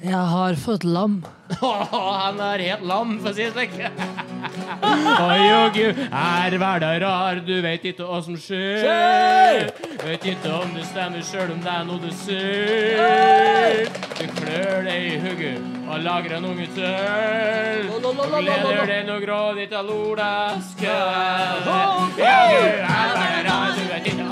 Jeg 0.00 0.24
har 0.34 0.56
fått 0.56 0.84
lam. 0.88 1.20
han 1.60 2.40
er 2.40 2.66
helt 2.70 2.86
lam, 2.88 3.18
for 3.20 3.32
å 3.32 3.36
si 3.36 3.48
det 3.48 3.52
slik. 3.56 3.80
Oi 4.40 5.46
og 5.52 5.74
gud, 5.74 5.98
er 6.10 6.56
hverdag 6.60 7.00
rar, 7.02 7.40
du 7.44 7.56
vet 7.64 7.84
ikke 7.90 8.06
hva 8.08 8.20
som 8.24 8.36
skjer. 8.40 9.68
Vet 10.00 10.24
ikke 10.32 10.52
om 10.56 10.72
det 10.76 10.84
stemmer 10.88 11.22
sjøl 11.26 11.50
om 11.54 11.60
det 11.64 11.72
er 11.74 11.84
noe 11.88 12.00
du 12.00 12.10
ser. 12.22 13.90
Du 14.16 14.24
klør 14.38 14.78
deg 14.86 14.98
i 15.10 15.18
hugget 15.24 15.60
og 15.90 15.96
lager 16.06 16.36
en 16.38 16.44
unge 16.52 16.66
tøll. 16.76 17.86
Og 17.90 18.00
gleder 18.40 18.86
deg 18.88 19.02
noe 19.08 19.20
grådig 19.24 19.66
til 19.72 19.92
Olas 19.96 20.66
kveld. 20.80 21.68
Ja, 21.68 21.82
gud, 22.08 22.20
er 22.24 22.86
hverdag 22.88 23.38
rar, 23.48 23.70
du 23.76 23.79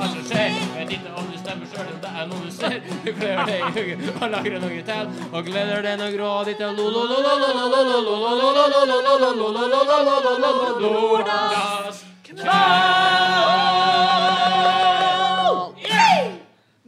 hva 0.09 0.15
som 0.15 0.25
skjer. 0.29 0.51
Vet 0.75 0.91
ikke 0.97 1.11
om 1.19 1.25
du 1.29 1.37
stemmer 1.39 1.67
sjøl 1.73 1.89
det 2.03 2.11
er 2.21 2.27
noe 2.31 2.41
du 2.45 2.51
ser. 2.55 2.79
Du 3.05 3.11
klør 3.19 3.39
deg 3.49 3.59
i 3.59 3.61
hugget 3.77 4.01
og 4.15 4.29
lager 4.35 4.59
noe 4.65 4.83
til. 4.91 5.05
Og 5.33 5.41
gleder 5.49 5.81
deg 5.85 5.95
noe 6.01 6.13
grådig 6.17 6.55
til 6.59 6.71
Lolas 10.79 12.05
kveld. 12.25 12.49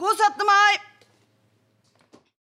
God 0.01 0.15
17. 0.17 0.45
mai! 0.45 0.90